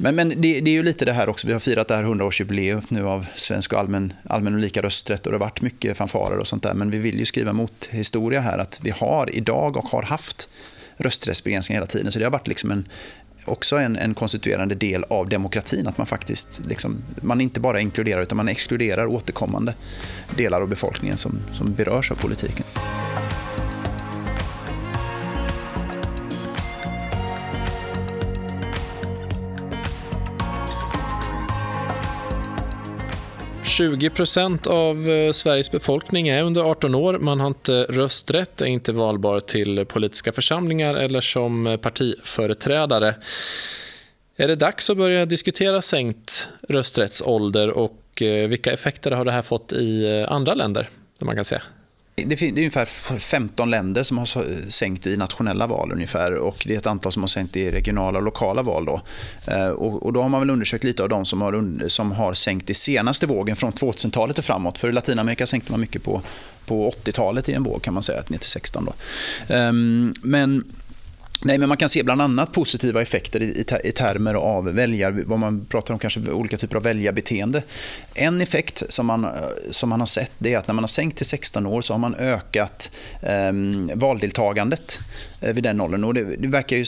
Men, 0.00 0.14
men 0.14 0.28
det, 0.28 0.60
det, 0.60 0.70
är 0.70 0.74
ju 0.74 0.82
lite 0.82 1.04
det 1.04 1.12
här 1.12 1.28
också, 1.28 1.46
vi 1.46 1.52
har 1.52 1.60
firat 1.60 1.88
det 1.88 1.96
här 1.96 2.02
100-årsjubileet 2.02 2.84
nu 2.88 3.06
av 3.06 3.26
svensk 3.36 3.72
och 3.72 3.78
allmän, 3.78 4.12
allmän 4.24 4.54
och 4.54 4.60
lika 4.60 4.82
rösträtt 4.82 5.26
och 5.26 5.32
det 5.32 5.38
har 5.38 5.44
varit 5.44 5.60
mycket 5.60 5.96
fanfarer 5.96 6.38
och 6.38 6.46
sånt 6.46 6.62
där. 6.62 6.74
Men 6.74 6.90
vi 6.90 6.98
vill 6.98 7.18
ju 7.18 7.26
skriva 7.26 7.52
mot 7.52 7.88
historia 7.90 8.40
här 8.40 8.58
att 8.58 8.80
vi 8.82 8.90
har 8.90 9.36
idag 9.36 9.76
och 9.76 9.84
har 9.84 10.02
haft 10.02 10.48
rösträttsbegränsningar 10.96 11.80
hela 11.80 11.86
tiden. 11.86 12.12
Så 12.12 12.18
det 12.18 12.24
har 12.24 12.32
varit 12.32 12.48
liksom 12.48 12.70
en, 12.70 12.88
också 13.44 13.76
en, 13.76 13.96
en 13.96 14.14
konstituerande 14.14 14.74
del 14.74 15.04
av 15.04 15.28
demokratin. 15.28 15.86
Att 15.86 15.98
man 15.98 16.06
faktiskt 16.06 16.60
liksom, 16.68 16.96
man 17.22 17.40
inte 17.40 17.60
bara 17.60 17.80
inkluderar 17.80 18.22
utan 18.22 18.36
man 18.36 18.48
exkluderar 18.48 19.06
återkommande 19.06 19.74
delar 20.36 20.60
av 20.60 20.68
befolkningen 20.68 21.16
som, 21.16 21.38
som 21.52 21.74
berörs 21.74 22.10
av 22.10 22.14
politiken. 22.14 22.64
20 33.78 34.10
procent 34.10 34.66
av 34.66 35.10
eh, 35.10 35.32
Sveriges 35.32 35.70
befolkning 35.70 36.28
är 36.28 36.42
under 36.42 36.62
18 36.62 36.94
år. 36.94 37.18
Man 37.18 37.40
har 37.40 37.46
inte 37.46 37.72
rösträtt, 37.82 38.60
är 38.60 38.66
inte 38.66 38.92
valbar 38.92 39.40
till 39.40 39.84
politiska 39.84 40.32
församlingar 40.32 40.94
eller 40.94 41.20
som 41.20 41.78
partiföreträdare. 41.82 43.14
Är 44.36 44.48
det 44.48 44.56
dags 44.56 44.90
att 44.90 44.96
börja 44.96 45.26
diskutera 45.26 45.82
sänkt 45.82 46.48
rösträttsålder 46.68 47.70
och 47.70 48.22
eh, 48.22 48.48
vilka 48.48 48.72
effekter 48.72 49.10
har 49.10 49.24
det 49.24 49.32
här 49.32 49.42
fått 49.42 49.72
i 49.72 50.04
eh, 50.04 50.32
andra 50.32 50.54
länder? 50.54 50.88
Man 51.18 51.36
kan 51.36 51.44
säga? 51.44 51.62
Det 52.26 52.42
är 52.42 52.58
ungefär 52.58 52.84
15 53.18 53.70
länder 53.70 54.02
som 54.02 54.18
har 54.18 54.26
sänkt 54.70 55.06
i 55.06 55.16
nationella 55.16 55.66
val 55.66 55.92
ungefär 55.92 56.34
och 56.34 56.62
det 56.66 56.74
är 56.74 56.78
ett 56.78 56.86
antal 56.86 57.12
som 57.12 57.22
har 57.22 57.28
sänkt 57.28 57.56
i 57.56 57.70
regionala 57.70 58.18
och 58.18 58.24
lokala 58.24 58.62
val. 58.62 58.84
Då. 58.84 59.00
Eh, 59.46 59.68
och, 59.68 60.12
då 60.12 60.22
har 60.22 60.28
man 60.28 60.40
väl 60.40 60.50
undersökt 60.50 60.84
lite 60.84 61.02
av 61.02 61.08
de 61.08 61.24
som 61.24 61.42
har, 61.42 61.88
som 61.88 62.12
har 62.12 62.34
sänkt 62.34 62.70
i 62.70 62.74
senaste 62.74 63.26
vågen 63.26 63.56
från 63.56 63.72
2000-talet 63.72 64.38
och 64.38 64.44
framåt. 64.44 64.78
För 64.78 64.88
i 64.88 64.92
Latinamerika 64.92 65.46
sänkte 65.46 65.72
man 65.72 65.80
mycket 65.80 66.02
på, 66.02 66.22
på 66.66 66.90
80-talet 66.90 67.48
i 67.48 67.52
en 67.52 67.62
våg 67.62 67.82
kan 67.82 67.94
man 67.94 68.02
säga, 68.02 68.22
ner 68.28 68.38
till 68.38 68.50
16. 68.50 68.84
Då. 68.84 68.94
Ehm, 69.54 70.14
men 70.22 70.64
Nej, 71.44 71.58
men 71.58 71.68
man 71.68 71.78
kan 71.78 71.88
se 71.88 72.02
bland 72.02 72.22
annat 72.22 72.52
positiva 72.52 73.02
effekter 73.02 73.42
i, 73.42 73.64
i, 73.84 73.92
termer 73.92 74.34
av 74.34 74.64
väljar, 74.64 75.22
vad 75.26 75.38
man 75.38 75.66
pratar 75.68 75.94
om 75.94 76.00
kanske 76.00 76.30
olika 76.30 76.56
typer 76.56 76.76
av 76.76 76.82
väljarbeteende. 76.82 77.62
En 78.14 78.40
effekt 78.40 78.82
som 78.88 79.06
man, 79.06 79.26
som 79.70 79.88
man 79.88 80.00
har 80.00 80.06
sett 80.06 80.32
det 80.38 80.54
är 80.54 80.58
att 80.58 80.66
när 80.66 80.74
man 80.74 80.84
har 80.84 80.88
sänkt 80.88 81.16
till 81.16 81.26
16 81.26 81.66
år 81.66 81.82
så 81.82 81.94
har 81.94 81.98
man 81.98 82.14
ökat 82.14 82.90
eh, 83.22 83.52
valdeltagandet 83.94 84.98
vid 85.40 85.62
den 85.62 85.80
åldern. 85.80 86.04
Och 86.04 86.14
det, 86.14 86.36
det, 86.36 86.48
verkar 86.48 86.76
ju 86.76 86.84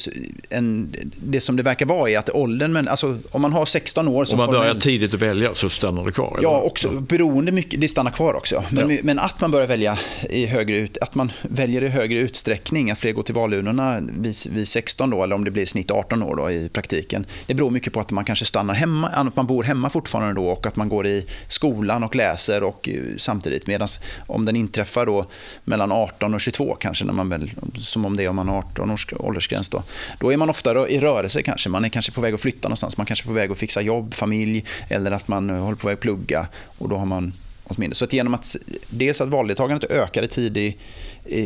en, 0.49 0.95
det 1.17 1.41
som 1.41 1.57
det 1.57 1.63
verkar 1.63 1.87
vara 1.87 2.11
är 2.11 2.19
att 2.19 2.31
åldern, 2.31 2.73
men 2.73 2.89
alltså, 2.89 3.19
om 3.31 3.43
man 3.43 3.53
har 3.53 3.67
16 3.67 4.09
år... 4.09 4.27
Om 4.33 4.39
man 4.39 4.51
börjar 4.51 4.73
man, 4.73 4.81
tidigt 4.81 5.15
att 5.15 5.23
välja 5.23 5.55
så 5.55 5.71
stannar 5.71 6.05
det 6.05 6.13
kvar? 6.13 6.39
Ja, 6.43 6.61
också, 6.61 6.91
beroende 6.91 7.53
mycket, 7.53 7.81
det 7.81 7.89
stannar 7.89 8.11
kvar 8.11 8.35
också. 8.35 8.65
Men, 8.71 8.91
ja. 8.91 8.99
men 9.03 9.19
att 9.19 9.41
man 9.41 9.51
börjar 9.51 9.67
välja 9.67 9.99
i 10.31 10.47
högre, 10.47 10.89
att 11.01 11.15
man 11.15 11.33
väljer 11.43 11.83
i 11.83 11.89
högre 11.89 12.19
utsträckning, 12.19 12.91
att 12.91 12.99
fler 12.99 13.13
går 13.13 13.23
till 13.23 13.35
valurnorna 13.35 14.01
vid 14.01 14.37
vid 14.51 14.69
16 14.69 15.11
då, 15.11 15.25
eller 15.25 15.35
om 15.35 15.45
det 15.45 15.51
blir 15.51 15.67
snitt 15.67 15.91
18 15.91 16.23
år 16.23 16.37
då, 16.37 16.51
i 16.51 16.69
praktiken. 16.69 17.27
Det 17.47 17.55
beror 17.55 17.71
mycket 17.71 17.93
på 17.93 18.01
att 18.01 18.11
man 18.11 18.25
kanske 18.25 18.45
stannar 18.45 18.75
hemma, 18.75 19.09
att 19.09 19.37
man 19.37 19.47
bor 19.47 19.65
hemma 19.65 19.91
fortfarande 19.91 20.35
då 20.35 20.49
och 20.49 20.67
att 20.67 20.77
man 20.77 20.89
går 20.89 21.07
i 21.07 21.27
skolan 21.49 22.03
och 22.03 22.17
läser 22.17 22.63
och 22.63 22.89
eh, 22.89 23.01
samtidigt. 23.17 23.67
Medan 23.67 23.89
om 24.27 24.47
den 24.47 24.57
inträffar 24.57 25.07
då 25.07 25.27
mellan 25.65 25.93
18 25.93 26.35
och 26.35 26.41
22 26.41 26.75
kanske, 26.75 27.05
när 27.05 27.13
man 27.13 27.29
väl, 27.29 27.51
som 27.79 28.07
om 28.07 28.17
det 28.17 28.25
är 28.25 28.29
om 28.29 28.37
man 28.44 28.48
har 28.48 28.59
18 28.59 28.90
års 28.90 29.07
åldersgräns 29.12 29.68
då. 29.68 29.83
Då 30.18 30.33
är 30.33 30.37
man 30.37 30.50
ofta 30.50 30.88
i 30.88 31.00
rörelse 31.00 31.42
kanske. 31.42 31.68
Man 31.68 31.85
är 31.85 31.88
kanske 31.88 32.12
på 32.12 32.20
väg 32.20 32.35
att 32.35 32.40
flytta 32.40 32.68
någonstans. 32.68 32.96
Man 32.96 33.07
kanske 33.07 33.24
är 33.24 33.26
på 33.26 33.33
väg 33.33 33.50
att 33.50 33.59
fixa 33.59 33.81
jobb, 33.81 34.14
familj 34.14 34.64
eller 34.88 35.11
att 35.11 35.29
man 35.29 35.50
håller 35.50 35.76
på 35.76 35.87
väg 35.87 35.94
att 35.94 36.00
plugga 36.00 36.46
och 36.79 36.88
då 36.88 36.96
har 36.96 37.07
man 37.07 37.33
Åtminstone. 37.70 37.94
Så 37.94 38.04
att 38.04 38.12
genom 38.12 38.35
att 38.35 38.56
dels 38.88 39.20
att 39.20 39.28
valdeltagandet 39.28 39.90
ökar 39.90 40.22
i, 40.22 40.28
tidig, 40.28 40.78
i, 41.24 41.40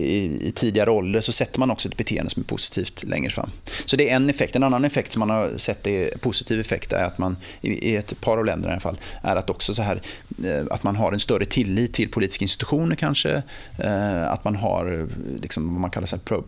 i, 0.49 0.53
tidigare 0.55 0.91
ålder 0.91 1.21
så 1.21 1.33
sätter 1.33 1.61
man 1.61 1.71
också 1.71 1.89
ett 1.89 1.97
beteende 1.97 2.31
som 2.31 2.43
är 2.43 2.47
positivt 2.47 3.05
längre 3.05 3.31
fram. 3.31 3.51
Så 3.85 3.97
det 3.97 4.11
är 4.11 4.17
en 4.17 4.31
effekt. 4.31 4.57
En 4.57 4.63
annan 4.63 4.85
effekt 4.85 5.13
som 5.13 5.21
man 5.21 5.31
har 5.31 5.53
sett 5.57 5.87
är 5.87 6.19
positiv 6.19 6.61
effekt 6.61 6.93
är 6.93 7.05
att 7.05 7.19
man 7.19 7.37
i 7.61 7.97
ett 7.97 8.21
par 8.21 8.39
av 8.39 8.45
länderna 8.45 8.71
i 8.71 8.75
alla 8.75 8.81
fall 8.81 9.01
är 9.23 9.37
att 9.37 9.51
också 9.51 9.75
så 9.75 9.83
här 9.83 10.03
eh, 10.45 10.65
att 10.71 10.83
man 10.83 10.97
har 10.97 11.13
en 11.13 11.21
större 11.21 11.45
tillit 11.45 11.93
till 11.93 12.11
politiska 12.11 12.45
institutioner 12.45 12.97
kanske. 12.97 13.43
Eh, 13.79 14.33
att 14.33 14.45
man 14.45 14.57
har 14.57 15.09
liksom, 15.43 15.73
vad 15.73 15.81
man 15.81 15.91
kallar 15.91 16.07
så 16.07 16.19
pro, 16.19 16.45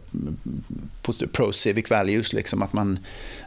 pro 1.33 1.53
civic 1.53 1.91
values. 1.91 2.33
Liksom, 2.33 2.63
att 2.63 2.73
man, 2.73 2.99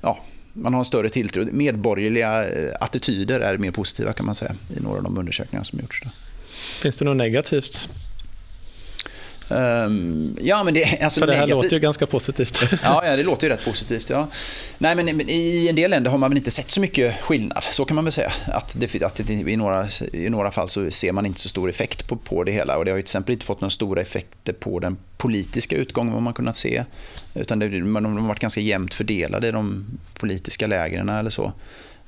ja, 0.01 0.19
man 0.53 0.73
har 0.73 0.79
en 0.81 0.85
större 0.85 1.09
tilltro. 1.09 1.45
Medborgerliga 1.51 2.49
eh, 2.49 2.75
attityder 2.79 3.39
är 3.39 3.57
mer 3.57 3.71
positiva 3.71 4.13
kan 4.13 4.25
man 4.25 4.35
säga 4.35 4.55
i 4.77 4.79
några 4.79 4.97
av 4.97 5.03
de 5.03 5.17
undersökningar 5.17 5.63
som 5.63 5.79
gjorts. 5.79 6.03
Finns 6.81 6.97
det 6.97 7.05
något 7.05 7.17
negativt? 7.17 7.89
Um, 9.51 10.37
ja, 10.41 10.63
men 10.63 10.73
det, 10.73 10.99
alltså 11.01 11.19
För 11.19 11.27
det 11.27 11.33
här 11.33 11.39
negativ... 11.39 11.63
låter 11.63 11.75
ju 11.75 11.79
ganska 11.79 12.05
positivt. 12.05 12.63
ja, 12.83 13.05
ja, 13.05 13.15
det 13.15 13.23
låter 13.23 13.47
ju 13.47 13.53
rätt 13.53 13.65
positivt. 13.65 14.09
Ja. 14.09 14.27
Nej, 14.77 14.95
men 14.95 15.29
i 15.29 15.67
en 15.69 15.75
del 15.75 15.91
länder 15.91 16.11
har 16.11 16.17
man 16.17 16.29
väl 16.29 16.37
inte 16.37 16.51
sett 16.51 16.71
så 16.71 16.81
mycket 16.81 17.21
skillnad, 17.21 17.63
så 17.63 17.85
kan 17.85 17.95
man 17.95 18.03
väl 18.03 18.11
säga. 18.11 18.31
Att, 18.47 18.75
det, 18.79 19.03
att 19.03 19.15
det, 19.15 19.33
i, 19.33 19.55
några, 19.55 19.87
I 20.13 20.29
några 20.29 20.51
fall 20.51 20.69
så 20.69 20.91
ser 20.91 21.11
man 21.11 21.25
inte 21.25 21.39
så 21.39 21.49
stor 21.49 21.69
effekt 21.69 22.07
på, 22.07 22.15
på 22.15 22.43
det 22.43 22.51
hela. 22.51 22.77
Och 22.77 22.85
Det 22.85 22.91
har 22.91 22.97
ju 22.97 23.01
till 23.01 23.09
exempel 23.09 23.33
inte 23.33 23.45
fått 23.45 23.61
några 23.61 23.69
stora 23.69 24.01
effekter 24.01 24.53
på 24.53 24.79
den 24.79 24.97
politiska 25.17 25.75
utgången, 25.75 26.13
vad 26.13 26.23
man 26.23 26.33
kunnat 26.33 26.57
se. 26.57 26.83
Utan 27.33 27.59
det, 27.59 27.69
man, 27.69 28.03
de 28.03 28.17
har 28.17 28.27
varit 28.27 28.39
ganska 28.39 28.61
jämnt 28.61 28.93
fördelade 28.93 29.47
i 29.47 29.51
de 29.51 29.85
politiska 30.13 30.67
lägren 30.67 31.09
eller 31.09 31.29
så. 31.29 31.53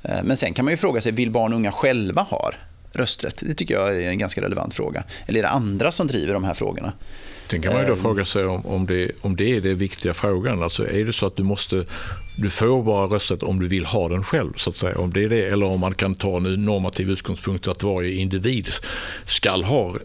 Eh, 0.01 0.23
men 0.23 0.37
sen 0.37 0.53
kan 0.53 0.65
man 0.65 0.73
ju 0.73 0.77
fråga 0.77 1.01
sig, 1.01 1.11
vill 1.11 1.31
barn 1.31 1.53
och 1.53 1.59
unga 1.59 1.71
själva 1.71 2.21
ha 2.21 2.51
rösträtt? 2.93 3.43
Det 3.47 3.53
tycker 3.53 3.73
jag 3.73 4.03
är 4.03 4.09
en 4.09 4.17
ganska 4.17 4.41
relevant 4.41 4.73
fråga. 4.73 5.03
Eller 5.25 5.39
är 5.39 5.43
det 5.43 5.49
andra 5.49 5.91
som 5.91 6.07
driver 6.07 6.33
de 6.33 6.43
här 6.43 6.53
frågorna? 6.53 6.93
Sen 7.51 7.61
kan 7.61 7.73
man 7.73 7.81
ju 7.81 7.87
då 7.87 7.93
ehm. 7.93 8.01
fråga 8.01 8.25
sig 8.25 8.45
om, 8.45 8.65
om, 8.65 8.85
det, 8.85 9.11
om 9.21 9.35
det 9.35 9.55
är 9.55 9.61
den 9.61 9.77
viktiga 9.77 10.13
frågan. 10.13 10.63
Alltså 10.63 10.89
är 10.89 11.05
det 11.05 11.13
så 11.13 11.25
att 11.25 11.35
du 11.35 11.43
måste, 11.43 11.85
du 12.37 12.49
får 12.49 12.83
bara 12.83 13.07
rösträtt 13.07 13.43
om 13.43 13.59
du 13.59 13.67
vill 13.67 13.85
ha 13.85 14.09
den 14.09 14.23
själv 14.23 14.53
så 14.55 14.69
att 14.69 14.77
säga. 14.77 14.97
Om 14.97 15.13
det 15.13 15.23
är 15.23 15.29
det, 15.29 15.47
eller 15.47 15.65
om 15.65 15.79
man 15.79 15.93
kan 15.93 16.15
ta 16.15 16.37
en 16.37 16.65
normativ 16.65 17.09
utgångspunkt 17.09 17.67
att 17.67 17.83
varje 17.83 18.13
individ 18.13 18.69
ska 19.25 19.51
ha 19.51 19.95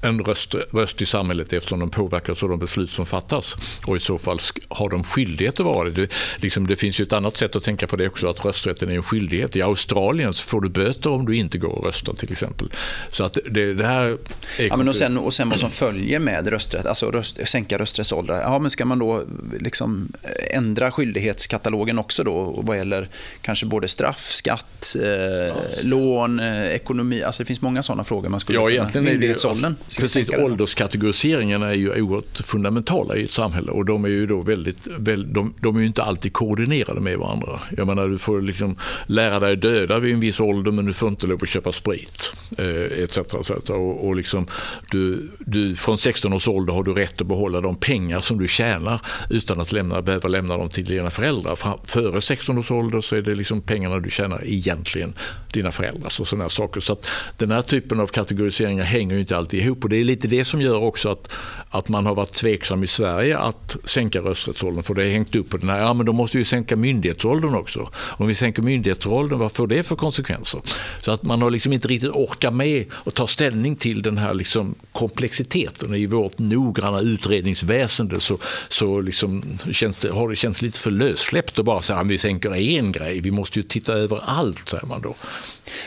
en 0.00 0.24
röst, 0.24 0.54
röst 0.72 1.02
i 1.02 1.06
samhället 1.06 1.52
eftersom 1.52 1.80
de 1.80 1.90
påverkas 1.90 2.42
av 2.42 2.48
de 2.48 2.58
beslut 2.58 2.90
som 2.90 3.06
fattas. 3.06 3.54
Och 3.86 3.96
i 3.96 4.00
så 4.00 4.18
fall 4.18 4.40
har 4.68 4.88
de 4.88 5.04
skyldighet 5.04 5.60
att 5.60 5.66
vara 5.66 5.90
det. 5.90 6.08
Liksom, 6.36 6.66
det 6.66 6.76
finns 6.76 7.00
ju 7.00 7.04
ett 7.04 7.12
annat 7.12 7.36
sätt 7.36 7.56
att 7.56 7.64
tänka 7.64 7.86
på 7.86 7.96
det 7.96 8.08
också, 8.08 8.28
att 8.28 8.44
rösträtten 8.44 8.90
är 8.90 8.94
en 8.94 9.02
skyldighet. 9.02 9.56
I 9.56 9.62
Australien 9.62 10.34
så 10.34 10.44
får 10.44 10.60
du 10.60 10.68
böter 10.68 11.10
om 11.10 11.26
du 11.26 11.36
inte 11.36 11.58
går 11.58 11.78
och 11.78 11.84
röstar 11.84 12.12
till 12.12 12.32
exempel. 12.32 12.68
Så 13.10 13.24
att 13.24 13.38
det, 13.50 13.74
det 13.74 13.86
här 13.86 14.18
är 14.58 14.66
ja, 14.66 14.76
men 14.76 14.88
och, 14.88 14.96
sen, 14.96 15.18
och 15.18 15.34
sen 15.34 15.50
vad 15.50 15.58
som 15.58 15.70
följer 15.70 16.18
med 16.18 16.48
rösträtt, 16.48 16.86
alltså 16.86 17.10
röst, 17.10 17.48
sänka 17.48 17.78
rösträttsåldrar. 17.78 18.40
Ja, 18.40 18.58
men 18.58 18.70
ska 18.70 18.84
man 18.84 18.98
då 18.98 19.24
liksom 19.60 20.12
ändra 20.50 20.92
skyldighetskatalogen 20.92 21.98
också 21.98 22.24
då 22.24 22.60
vad 22.62 22.76
gäller 22.76 23.08
kanske 23.42 23.66
både 23.66 23.88
straff, 23.88 24.32
skatt, 24.32 24.96
eh, 25.02 25.56
lån, 25.82 26.40
eh, 26.40 26.66
ekonomi. 26.66 27.22
Alltså 27.22 27.42
det 27.42 27.46
finns 27.46 27.60
många 27.60 27.82
sådana 27.82 28.04
frågor 28.04 28.28
man 28.28 28.40
skulle 28.40 28.58
ja, 28.58 28.70
egentligen 28.70 29.04
myndighetsåldern 29.04 29.49
åldern. 29.50 29.74
Precis, 29.98 30.30
ålderskategoriseringarna 30.30 31.68
är 31.68 31.74
ju 31.74 32.02
oerhört 32.02 32.36
fundamentala 32.36 33.16
i 33.16 33.24
ett 33.24 33.30
samhälle 33.30 33.70
och 33.70 33.84
de 33.84 34.04
är 34.04 34.08
ju 34.08 34.26
då 34.26 34.40
väldigt, 34.40 34.86
väldigt 34.86 35.34
de, 35.34 35.54
de, 35.60 35.76
är 35.76 35.80
ju 35.80 35.86
inte 35.86 36.02
alltid 36.02 36.32
koordinerade 36.32 37.00
med 37.00 37.18
varandra. 37.18 37.60
Jag 37.76 37.86
menar, 37.86 38.08
du 38.08 38.18
får 38.18 38.40
liksom 38.40 38.76
lära 39.06 39.40
dig 39.40 39.56
döda 39.56 39.98
vid 39.98 40.14
en 40.14 40.20
viss 40.20 40.40
ålder 40.40 40.70
men 40.70 40.86
du 40.86 40.92
får 40.92 41.08
inte 41.08 41.26
lov 41.26 41.38
att 41.42 41.48
köpa 41.48 41.72
sprit. 41.72 42.32
Eh, 42.58 43.02
etc. 43.02 43.18
etc. 43.18 43.50
Och, 43.50 44.06
och 44.06 44.16
liksom, 44.16 44.46
du, 44.90 45.28
du, 45.38 45.76
från 45.76 45.98
16 45.98 46.32
års 46.32 46.48
ålder 46.48 46.72
har 46.72 46.82
du 46.82 46.94
rätt 46.94 47.20
att 47.20 47.26
behålla 47.26 47.60
de 47.60 47.76
pengar 47.76 48.20
som 48.20 48.38
du 48.38 48.48
tjänar 48.48 49.00
utan 49.30 49.60
att 49.60 49.72
lämna, 49.72 50.02
behöva 50.02 50.28
lämna 50.28 50.56
dem 50.56 50.68
till 50.68 50.84
dina 50.84 51.10
föräldrar. 51.10 51.58
Före 51.86 52.20
16 52.20 52.58
års 52.58 52.70
ålder 52.70 53.00
så 53.00 53.16
är 53.16 53.22
det 53.22 53.34
liksom 53.34 53.60
pengarna 53.60 53.98
du 53.98 54.10
tjänar 54.10 54.40
egentligen 54.44 55.14
dina 55.52 55.70
föräldrars 55.70 56.20
och 56.20 56.28
sådana 56.28 56.48
saker. 56.48 56.80
Så 56.80 56.92
att 56.92 57.08
den 57.36 57.50
här 57.50 57.62
typen 57.62 58.00
av 58.00 58.06
kategoriseringar 58.06 58.84
hänger 58.84 59.14
ju 59.14 59.20
inte 59.20 59.36
alltihop. 59.40 59.84
Och 59.84 59.90
det 59.90 59.96
är 59.96 60.04
lite 60.04 60.28
det 60.28 60.44
som 60.44 60.60
gör 60.60 60.82
också 60.82 61.08
att, 61.08 61.32
att 61.70 61.88
man 61.88 62.06
har 62.06 62.14
varit 62.14 62.32
tveksam 62.32 62.84
i 62.84 62.86
Sverige 62.86 63.38
att 63.38 63.76
sänka 63.84 64.20
rösträttsåldern. 64.20 64.82
För 64.82 64.94
det 64.94 65.04
är 65.04 65.10
hängt 65.10 65.34
upp 65.34 65.50
på 65.50 65.56
den 65.56 65.68
här, 65.68 65.78
ja 65.78 65.94
men 65.94 66.06
då 66.06 66.12
måste 66.12 66.38
vi 66.38 66.44
sänka 66.44 66.76
myndighetsåldern 66.76 67.54
också. 67.54 67.88
Om 67.96 68.26
vi 68.26 68.34
sänker 68.34 68.62
myndighetsåldern, 68.62 69.38
vad 69.38 69.52
får 69.52 69.66
det 69.66 69.82
för 69.82 69.96
konsekvenser? 69.96 70.60
Så 71.02 71.12
att 71.12 71.22
man 71.22 71.42
har 71.42 71.50
liksom 71.50 71.72
inte 71.72 71.88
riktigt 71.88 72.10
orkat 72.10 72.54
med 72.54 72.84
att 73.06 73.14
ta 73.14 73.26
ställning 73.26 73.76
till 73.76 74.02
den 74.02 74.18
här 74.18 74.34
liksom 74.34 74.74
komplexiteten. 74.92 75.94
I 75.94 76.06
vårt 76.06 76.38
noggranna 76.38 77.00
utredningsväsende 77.00 78.20
så, 78.20 78.38
så 78.68 79.00
liksom 79.00 79.44
känns 79.72 79.96
det, 79.96 80.12
har 80.12 80.28
det 80.28 80.36
känts 80.36 80.62
lite 80.62 80.78
för 80.78 80.90
lössläppt 80.90 81.58
att 81.58 81.64
bara 81.64 81.82
säga 81.82 81.98
att 81.98 82.06
vi 82.06 82.18
sänker 82.18 82.56
en 82.56 82.92
grej. 82.92 83.20
Vi 83.20 83.30
måste 83.30 83.58
ju 83.58 83.62
titta 83.62 83.92
över 83.92 84.20
allt, 84.24 84.68
säger 84.68 84.86
man 84.86 85.02
då. 85.02 85.14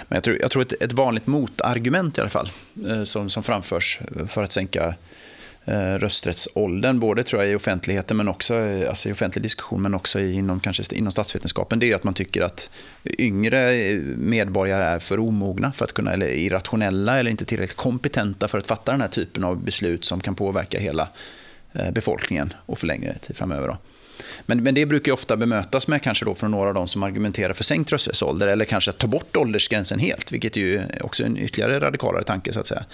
Men 0.07 0.15
jag 0.15 0.23
tror, 0.23 0.37
jag 0.41 0.51
tror 0.51 0.61
ett, 0.61 0.73
ett 0.81 0.93
vanligt 0.93 1.27
motargument 1.27 2.17
i 2.17 2.21
alla 2.21 2.29
fall, 2.29 2.51
eh, 2.87 3.03
som, 3.03 3.29
som 3.29 3.43
framförs 3.43 3.99
för 4.27 4.43
att 4.43 4.51
sänka 4.51 4.95
eh, 5.65 5.93
rösträttsåldern, 5.93 6.99
både 6.99 7.23
tror 7.23 7.41
jag 7.41 7.51
i 7.51 7.55
offentligheten, 7.55 8.17
men 8.17 8.27
också 8.27 8.55
eh, 8.55 8.89
alltså 8.89 9.09
i 9.09 9.11
offentlig 9.11 9.43
diskussion, 9.43 9.81
men 9.81 9.93
också 9.93 10.19
inom, 10.19 10.59
kanske 10.59 10.95
inom 10.95 11.11
statsvetenskapen, 11.11 11.79
det 11.79 11.91
är 11.91 11.95
att 11.95 12.03
man 12.03 12.13
tycker 12.13 12.41
att 12.41 12.69
yngre 13.19 13.93
medborgare 14.17 14.83
är 14.83 14.99
för 14.99 15.19
omogna 15.19 15.71
för 15.71 15.85
att 15.85 15.93
kunna, 15.93 16.13
eller 16.13 16.27
irrationella 16.27 17.19
eller 17.19 17.31
inte 17.31 17.45
tillräckligt 17.45 17.77
kompetenta 17.77 18.47
för 18.47 18.57
att 18.57 18.67
fatta 18.67 18.91
den 18.91 19.01
här 19.01 19.07
typen 19.07 19.43
av 19.43 19.63
beslut 19.63 20.05
som 20.05 20.21
kan 20.21 20.35
påverka 20.35 20.79
hela 20.79 21.07
befolkningen 21.91 22.53
och 22.65 22.79
för 22.79 22.87
längre 22.87 23.17
tid 23.17 23.37
framöver. 23.37 23.67
Då. 23.67 23.77
Men, 24.45 24.63
men 24.63 24.75
det 24.75 24.85
brukar 24.85 25.11
ofta 25.11 25.37
bemötas 25.37 25.87
med 25.87 26.01
kanske 26.01 26.25
då 26.25 26.35
från 26.35 26.51
några 26.51 26.67
av 26.67 26.73
de 26.73 26.87
som 26.87 27.03
argumenterar 27.03 27.53
för 27.53 27.63
sänkt 27.63 27.91
rösträttsålder 27.91 28.47
eller 28.47 28.65
kanske 28.65 28.91
att 28.91 28.97
ta 28.97 29.07
bort 29.07 29.35
åldersgränsen 29.35 29.99
helt, 29.99 30.31
vilket 30.31 30.57
är 30.57 30.61
ju 30.61 30.81
också 31.01 31.23
en 31.23 31.37
ytterligare 31.37 31.79
radikalare 31.79 32.23
tanke 32.23 32.53
så 32.53 32.59
att 32.59 32.67
säga. 32.67 32.85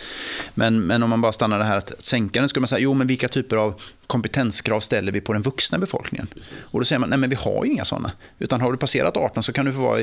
Men, 0.54 0.80
men 0.80 1.04
om 1.04 1.10
man 1.10 1.22
bara 1.22 1.34
stannar 1.34 1.60
det 1.60 1.66
här 1.66 1.78
att 1.78 2.06
sänka 2.06 2.40
den 2.40 2.50
skulle 2.50 2.62
man 2.62 2.68
säga, 2.68 2.80
jo 2.80 2.94
men 2.94 3.08
vilka 3.08 3.28
typer 3.28 3.56
av 3.56 3.82
kompetenskrav 4.10 4.80
ställer 4.80 5.12
vi 5.12 5.22
på 5.22 5.34
den 5.34 5.42
vuxna 5.42 5.78
befolkningen? 5.78 6.28
Och 6.62 6.80
då 6.80 6.86
säger 6.86 7.00
man, 7.00 7.10
nej 7.10 7.20
men 7.20 7.30
vi 7.30 7.36
har 7.36 7.66
ju 7.66 7.72
inga 7.72 7.86
sådana. 7.86 8.12
Utan 8.40 8.62
har 8.62 8.72
du 8.72 8.78
passerat 8.78 9.18
18 9.18 9.44
så 9.44 9.54
kan 9.54 9.66
du 9.66 9.74
få 9.74 9.80
vara 9.80 10.02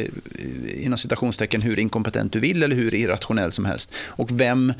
inom 0.74 0.98
citationstecken 0.98 1.62
hur 1.62 1.78
inkompetent 1.78 2.32
du 2.32 2.40
vill 2.40 2.62
eller 2.62 2.76
hur 2.76 2.94
irrationell 2.94 3.52
som 3.52 3.64
helst. 3.64 3.92
Och 4.06 4.40
vem 4.40 4.72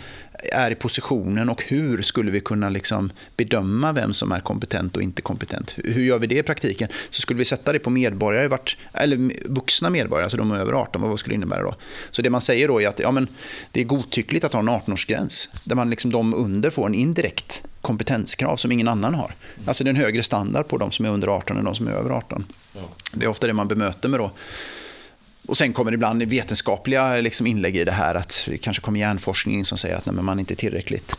är 0.53 0.71
i 0.71 0.75
positionen 0.75 1.49
och 1.49 1.62
hur 1.67 2.03
skulle 2.03 2.31
vi 2.31 2.41
kunna 2.41 2.69
liksom 2.69 3.12
bedöma 3.37 3.93
vem 3.93 4.12
som 4.12 4.33
är 4.33 4.41
kompetent 4.41 4.97
och 4.97 5.03
inte 5.03 5.23
kompetent? 5.23 5.75
Hur 5.77 6.03
gör 6.03 6.19
vi 6.19 6.27
det 6.27 6.39
i 6.39 6.43
praktiken? 6.43 6.89
Så 7.11 7.21
skulle 7.21 7.39
vi 7.39 7.45
sätta 7.45 7.73
det 7.73 7.79
på 7.79 7.91
medborgare, 7.91 8.49
vart, 8.49 8.77
eller 8.93 9.31
vuxna 9.49 9.91
medborgare, 9.91 10.25
alltså 10.25 10.37
de 10.37 10.53
över 10.53 10.73
18, 10.73 11.03
vad 11.03 11.19
skulle 11.19 11.33
det 11.33 11.37
innebära 11.37 11.62
då? 11.62 11.75
Så 12.11 12.23
det 12.23 12.31
man 12.31 12.41
säger 12.41 12.69
då 12.69 12.83
är 12.83 12.89
att 12.89 12.99
ja, 12.99 13.11
men 13.11 13.29
det 13.73 13.81
är 13.81 13.85
godtyckligt 13.85 14.45
att 14.45 14.53
ha 14.53 14.61
en 14.61 14.69
18-årsgräns, 14.69 15.49
där 15.65 15.77
man 15.77 15.91
liksom 15.91 16.12
de 16.12 16.35
under 16.35 16.71
får 16.71 16.87
en 16.87 16.95
indirekt 16.95 17.62
kompetenskrav 17.87 18.57
som 18.57 18.72
ingen 18.72 18.88
annan 18.88 19.14
har. 19.14 19.35
Alltså 19.66 19.85
det 19.85 19.88
är 19.88 19.94
en 19.94 20.01
högre 20.01 20.22
standard 20.22 20.68
på 20.68 20.79
de 20.79 20.90
som 20.92 21.05
är 21.05 21.11
under 21.11 21.29
18 21.29 21.57
än 21.57 21.64
de 21.64 21.75
som 21.75 21.88
är 21.88 21.92
över 21.92 22.11
18. 22.11 22.46
Det 23.12 23.25
är 23.25 23.29
ofta 23.29 23.46
det 23.46 23.53
man 23.53 23.68
bemöter 23.68 24.09
med 24.09 24.20
då. 24.20 24.31
Och 25.46 25.57
sen 25.57 25.72
kommer 25.72 25.90
det 25.90 25.94
ibland 25.94 26.22
vetenskapliga 26.22 27.16
liksom 27.16 27.46
inlägg 27.46 27.77
i 27.77 27.85
det 27.85 27.92
här 27.92 28.14
att 28.14 28.44
det 28.46 28.59
kanske 28.59 28.83
kommer 28.83 29.01
hjärnforskning 29.01 29.64
som 29.64 29.79
säger 29.79 29.96
att 29.96 30.07
nej, 30.07 30.14
man 30.22 30.38
inte 30.38 30.55
är 30.55 30.57
tillräckligt 30.57 31.16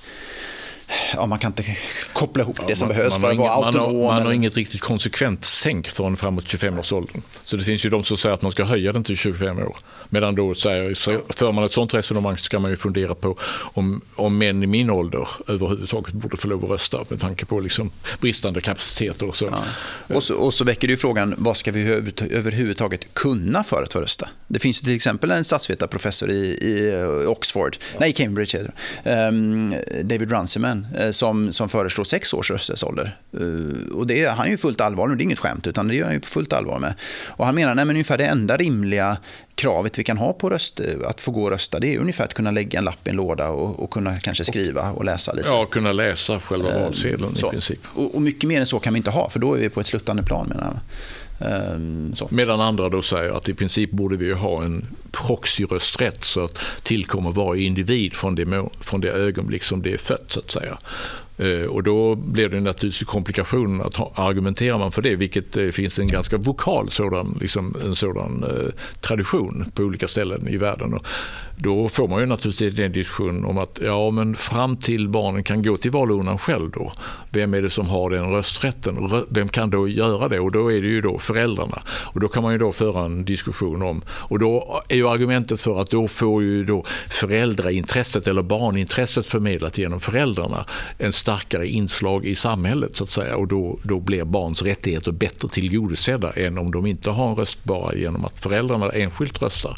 ja, 1.13 1.25
man 1.25 1.39
kan 1.39 1.51
inte 1.51 1.77
koppla 2.13 2.43
ihop 2.43 2.59
det 2.67 2.75
som 2.75 2.87
man, 2.87 2.97
behövs 2.97 3.13
man 3.13 3.21
för 3.21 3.31
att 3.31 3.37
vara 3.37 3.49
autonom. 3.49 3.93
Man 3.93 4.05
har, 4.05 4.13
man 4.13 4.25
har 4.25 4.33
inget 4.33 4.57
riktigt 4.57 4.81
konsekvent 4.81 5.45
sänk 5.45 5.87
från 5.87 6.17
framåt 6.17 6.45
25-årsåldern. 6.45 7.21
Så 7.43 7.55
det 7.57 7.63
finns 7.63 7.85
ju 7.85 7.89
de 7.89 8.03
som 8.03 8.17
säger 8.17 8.35
att 8.35 8.41
man 8.41 8.51
ska 8.51 8.63
höja 8.63 8.93
den 8.93 9.03
till 9.03 9.17
25 9.17 9.59
år. 9.59 9.77
Medan 10.09 10.35
då 10.35 10.55
säger, 10.55 10.95
för 11.33 11.51
man 11.51 11.63
ett 11.63 11.73
sånt 11.73 11.93
resonemang 11.93 12.37
ska 12.37 12.59
man 12.59 12.71
ju 12.71 12.77
fundera 12.77 13.15
på 13.15 13.37
om, 13.73 14.01
om 14.15 14.37
män 14.37 14.63
i 14.63 14.67
min 14.67 14.89
ålder 14.89 15.27
överhuvudtaget 15.47 16.13
borde 16.13 16.37
få 16.37 16.47
lov 16.47 16.63
att 16.63 16.69
rösta 16.69 17.05
med 17.09 17.21
tanke 17.21 17.45
på 17.45 17.59
liksom 17.59 17.91
bristande 18.19 18.61
kapacitet 18.61 19.21
och 19.21 19.35
så. 19.35 19.45
Ja. 19.45 20.15
Och 20.15 20.23
så. 20.23 20.35
Och 20.35 20.53
så 20.53 20.63
väcker 20.63 20.87
det 20.87 20.91
ju 20.91 20.97
frågan, 20.97 21.35
vad 21.37 21.57
ska 21.57 21.71
vi 21.71 21.89
överhuvudtaget 22.31 23.13
kunna 23.13 23.63
för 23.63 23.83
att 23.83 23.93
få 23.93 24.01
rösta? 24.01 24.29
Det 24.47 24.59
finns 24.59 24.81
ju 24.81 24.85
till 24.85 24.95
exempel 24.95 25.31
en 25.31 25.45
statsvetarprofessor 25.45 26.29
i, 26.29 26.33
i 26.61 27.05
Oxford, 27.27 27.77
nej 27.99 28.13
Cambridge 28.13 28.57
heter 28.57 28.73
um, 29.27 29.75
David 30.03 30.31
Runciman, 30.31 30.87
Eh, 30.97 31.11
som, 31.11 31.53
som 31.53 31.69
föreslår 31.69 32.03
sex 32.03 32.33
års 32.33 32.51
rösträttsålder. 32.51 33.17
Eh, 33.33 33.95
och 33.95 34.07
det 34.07 34.23
är 34.23 34.31
han 34.31 34.49
ju 34.49 34.57
fullt 34.57 34.81
allvar 34.81 35.07
med, 35.07 35.17
det 35.17 35.21
är 35.21 35.25
inget 35.25 35.39
skämt, 35.39 35.67
utan 35.67 35.87
det 35.87 35.95
gör 35.95 36.05
han 36.05 36.13
ju 36.13 36.19
på 36.19 36.27
fullt 36.27 36.53
allvar 36.53 36.79
med. 36.79 36.93
Och 37.27 37.45
han 37.45 37.55
menar, 37.55 37.71
att 37.71 37.77
men 37.77 37.89
ungefär 37.89 38.17
det 38.17 38.25
enda 38.25 38.57
rimliga 38.57 39.17
kravet 39.57 39.99
vi 39.99 40.03
kan 40.03 40.17
ha 40.17 40.33
på 40.33 40.49
röst, 40.49 40.81
att 41.05 41.21
få 41.21 41.31
gå 41.31 41.43
och 41.43 41.49
rösta, 41.49 41.79
det 41.79 41.95
är 41.95 41.99
ungefär 41.99 42.23
att 42.23 42.33
kunna 42.33 42.51
lägga 42.51 42.79
en 42.79 42.85
lapp 42.85 43.07
i 43.07 43.09
en 43.09 43.15
låda 43.15 43.49
och, 43.49 43.79
och 43.83 43.89
kunna 43.89 44.19
kanske 44.19 44.45
skriva 44.45 44.91
och 44.91 45.05
läsa 45.05 45.33
lite. 45.33 45.47
Ja, 45.47 45.65
kunna 45.65 45.91
läsa 45.91 46.39
själva 46.39 46.79
valsedeln 46.79 47.35
så. 47.35 47.47
i 47.47 47.49
princip. 47.49 47.79
Och, 47.93 48.15
och, 48.15 48.21
mycket 48.21 48.47
mer 48.47 48.59
än 48.59 48.65
så 48.65 48.79
kan 48.79 48.93
vi 48.93 48.97
inte 48.97 49.11
ha, 49.11 49.29
för 49.29 49.39
då 49.39 49.53
är 49.53 49.59
vi 49.59 49.69
på 49.69 49.79
ett 49.79 49.87
sluttande 49.87 50.23
plan 50.23 50.47
menar 50.47 50.63
jag. 50.63 50.79
Ehm, 51.39 52.13
så. 52.15 52.27
Medan 52.31 52.61
andra 52.61 52.89
då 52.89 53.01
säger 53.01 53.31
att 53.31 53.49
i 53.49 53.53
princip 53.53 53.91
borde 53.91 54.17
vi 54.17 54.33
ha 54.33 54.63
en 54.63 54.85
proxyrösträtt 55.11 56.23
så 56.23 56.43
att 56.43 56.59
tillkommer 56.83 57.31
varje 57.31 57.63
individ 57.63 58.13
från 58.13 58.35
det, 58.35 58.69
från 58.81 59.01
det 59.01 59.09
ögonblick 59.09 59.63
som 59.63 59.81
det 59.81 59.93
är 59.93 59.97
fött 59.97 60.25
så 60.27 60.39
att 60.39 60.51
säga. 60.51 60.77
Eh, 61.37 61.61
och 61.61 61.83
då 61.83 62.15
blir 62.15 62.49
det 62.49 62.59
naturligtvis 62.59 63.07
komplikationen 63.07 63.81
att 63.81 64.19
argumenterar 64.19 64.77
man 64.77 64.91
för 64.91 65.01
det, 65.01 65.15
vilket 65.15 65.53
det 65.53 65.71
finns 65.71 65.99
en 65.99 66.07
ganska 66.07 66.37
vokal 66.37 66.89
sådan, 66.89 67.37
liksom 67.41 67.75
en 67.85 67.95
sådan 67.95 68.43
eh, 68.43 68.73
tradition 69.01 69.71
på 69.75 69.83
olika 69.83 70.07
ställen 70.07 70.47
i 70.47 70.57
världen. 70.57 70.99
Då 71.59 71.89
får 71.89 72.07
man 72.07 72.19
ju 72.19 72.25
naturligtvis 72.25 72.79
en 72.79 72.91
diskussion 72.91 73.45
om 73.45 73.57
att 73.57 73.79
ja, 73.83 74.11
men 74.11 74.35
fram 74.35 74.77
till 74.77 75.09
barnen 75.09 75.43
kan 75.43 75.63
gå 75.63 75.77
till 75.77 75.91
valurnan 75.91 76.37
själv 76.37 76.71
då. 76.71 76.91
Vem 77.29 77.53
är 77.53 77.61
det 77.61 77.69
som 77.69 77.87
har 77.87 78.09
den 78.09 78.31
rösträtten? 78.31 79.11
Vem 79.29 79.49
kan 79.49 79.69
då 79.69 79.87
göra 79.87 80.27
det? 80.27 80.39
Och 80.39 80.51
då 80.51 80.71
är 80.71 80.81
det 80.81 80.87
ju 80.87 81.01
då 81.01 81.19
föräldrarna. 81.19 81.81
Och 81.87 82.19
då 82.19 82.27
kan 82.27 82.43
man 82.43 82.51
ju 82.51 82.57
då 82.57 82.71
föra 82.71 83.05
en 83.05 83.25
diskussion 83.25 83.81
om, 83.81 84.01
och 84.09 84.39
då 84.39 84.81
är 84.87 84.95
ju 84.95 85.09
argumentet 85.09 85.61
för 85.61 85.81
att 85.81 85.89
då 85.89 86.07
får 86.07 86.43
ju 86.43 86.63
då 86.63 86.85
föräldraintresset 87.09 88.27
eller 88.27 88.41
barnintresset 88.41 89.27
förmedlat 89.27 89.77
genom 89.77 89.99
föräldrarna 89.99 90.65
en 90.97 91.13
starkare 91.13 91.67
inslag 91.67 92.25
i 92.25 92.35
samhället 92.35 92.95
så 92.95 93.03
att 93.03 93.11
säga. 93.11 93.35
Och 93.35 93.47
då, 93.47 93.79
då 93.83 93.99
blir 93.99 94.23
barns 94.23 94.61
rättigheter 94.61 95.11
bättre 95.11 95.47
tillgodosedda 95.47 96.31
än 96.31 96.57
om 96.57 96.71
de 96.71 96.85
inte 96.85 97.09
har 97.09 97.29
en 97.29 97.35
röst 97.35 97.63
bara 97.63 97.95
genom 97.95 98.25
att 98.25 98.39
föräldrarna 98.39 98.89
enskilt 98.89 99.41
röstar. 99.41 99.75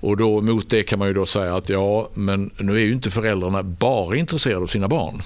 Och 0.00 0.16
då 0.16 0.40
mot 0.40 0.70
det 0.70 0.82
kan 0.82 0.98
man 0.98 1.09
ju 1.10 1.14
då 1.14 1.26
säga 1.26 1.56
att 1.56 1.68
ja, 1.68 2.08
men 2.14 2.50
nu 2.58 2.76
är 2.76 2.80
ju 2.80 2.92
inte 2.92 3.10
föräldrarna 3.10 3.62
bara 3.62 4.16
intresserade 4.16 4.62
av 4.62 4.66
sina 4.66 4.88
barn. 4.88 5.22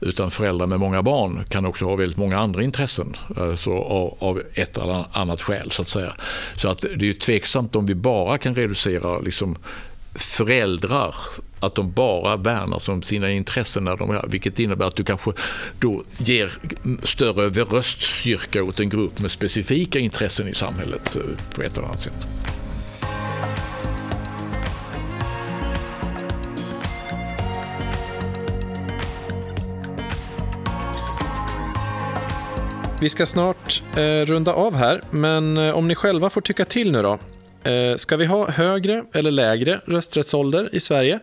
Utan 0.00 0.30
föräldrar 0.30 0.66
med 0.66 0.80
många 0.80 1.02
barn 1.02 1.44
kan 1.48 1.66
också 1.66 1.84
ha 1.84 1.96
väldigt 1.96 2.18
många 2.18 2.38
andra 2.38 2.62
intressen 2.62 3.16
alltså 3.36 3.70
av, 4.18 4.42
ett 4.54 4.78
eller 4.78 5.04
annat 5.12 5.40
skäl. 5.40 5.70
Så 5.70 5.82
att 5.82 5.88
säga. 5.88 6.14
Så 6.56 6.68
att 6.68 6.80
det 6.80 6.92
är 6.92 7.04
ju 7.04 7.14
tveksamt 7.14 7.76
om 7.76 7.86
vi 7.86 7.94
bara 7.94 8.38
kan 8.38 8.54
reducera 8.54 9.18
liksom, 9.18 9.56
föräldrar 10.14 11.14
att 11.60 11.74
de 11.74 11.92
bara 11.92 12.36
värnar 12.36 12.90
om 12.90 13.02
sina 13.02 13.30
intressen 13.30 13.84
när 13.84 13.96
de 13.96 14.20
vilket 14.28 14.58
innebär 14.58 14.86
att 14.86 14.96
du 14.96 15.04
kanske 15.04 15.32
då 15.78 16.02
ger 16.18 16.52
större 17.02 17.48
röststyrka 17.48 18.62
åt 18.62 18.80
en 18.80 18.88
grupp 18.88 19.18
med 19.18 19.30
specifika 19.30 19.98
intressen 19.98 20.48
i 20.48 20.54
samhället 20.54 21.16
eh, 21.16 21.22
på 21.54 21.62
ett 21.62 21.76
eller 21.76 21.86
annat 21.86 22.00
sätt. 22.00 22.26
Vi 33.04 33.10
ska 33.10 33.26
snart 33.26 33.82
eh, 33.96 34.02
runda 34.02 34.52
av 34.52 34.74
här, 34.74 35.02
men 35.10 35.56
eh, 35.56 35.76
om 35.76 35.88
ni 35.88 35.94
själva 35.94 36.30
får 36.30 36.40
tycka 36.40 36.64
till 36.64 36.92
nu 36.92 37.02
då. 37.02 37.18
Eh, 37.70 37.96
ska 37.96 38.16
vi 38.16 38.26
ha 38.26 38.50
högre 38.50 39.04
eller 39.12 39.30
lägre 39.30 39.80
rösträttsålder 39.86 40.74
i 40.74 40.80
Sverige? 40.80 41.20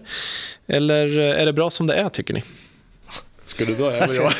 Eller 0.67 1.19
eh, 1.19 1.41
är 1.41 1.45
det 1.45 1.53
bra 1.53 1.69
som 1.69 1.87
det 1.87 1.93
är, 1.93 2.09
tycker 2.09 2.33
ni? 2.33 2.43
Ska 3.51 3.65
du 3.65 3.75
börja? 3.75 4.03
Alltså, 4.03 4.21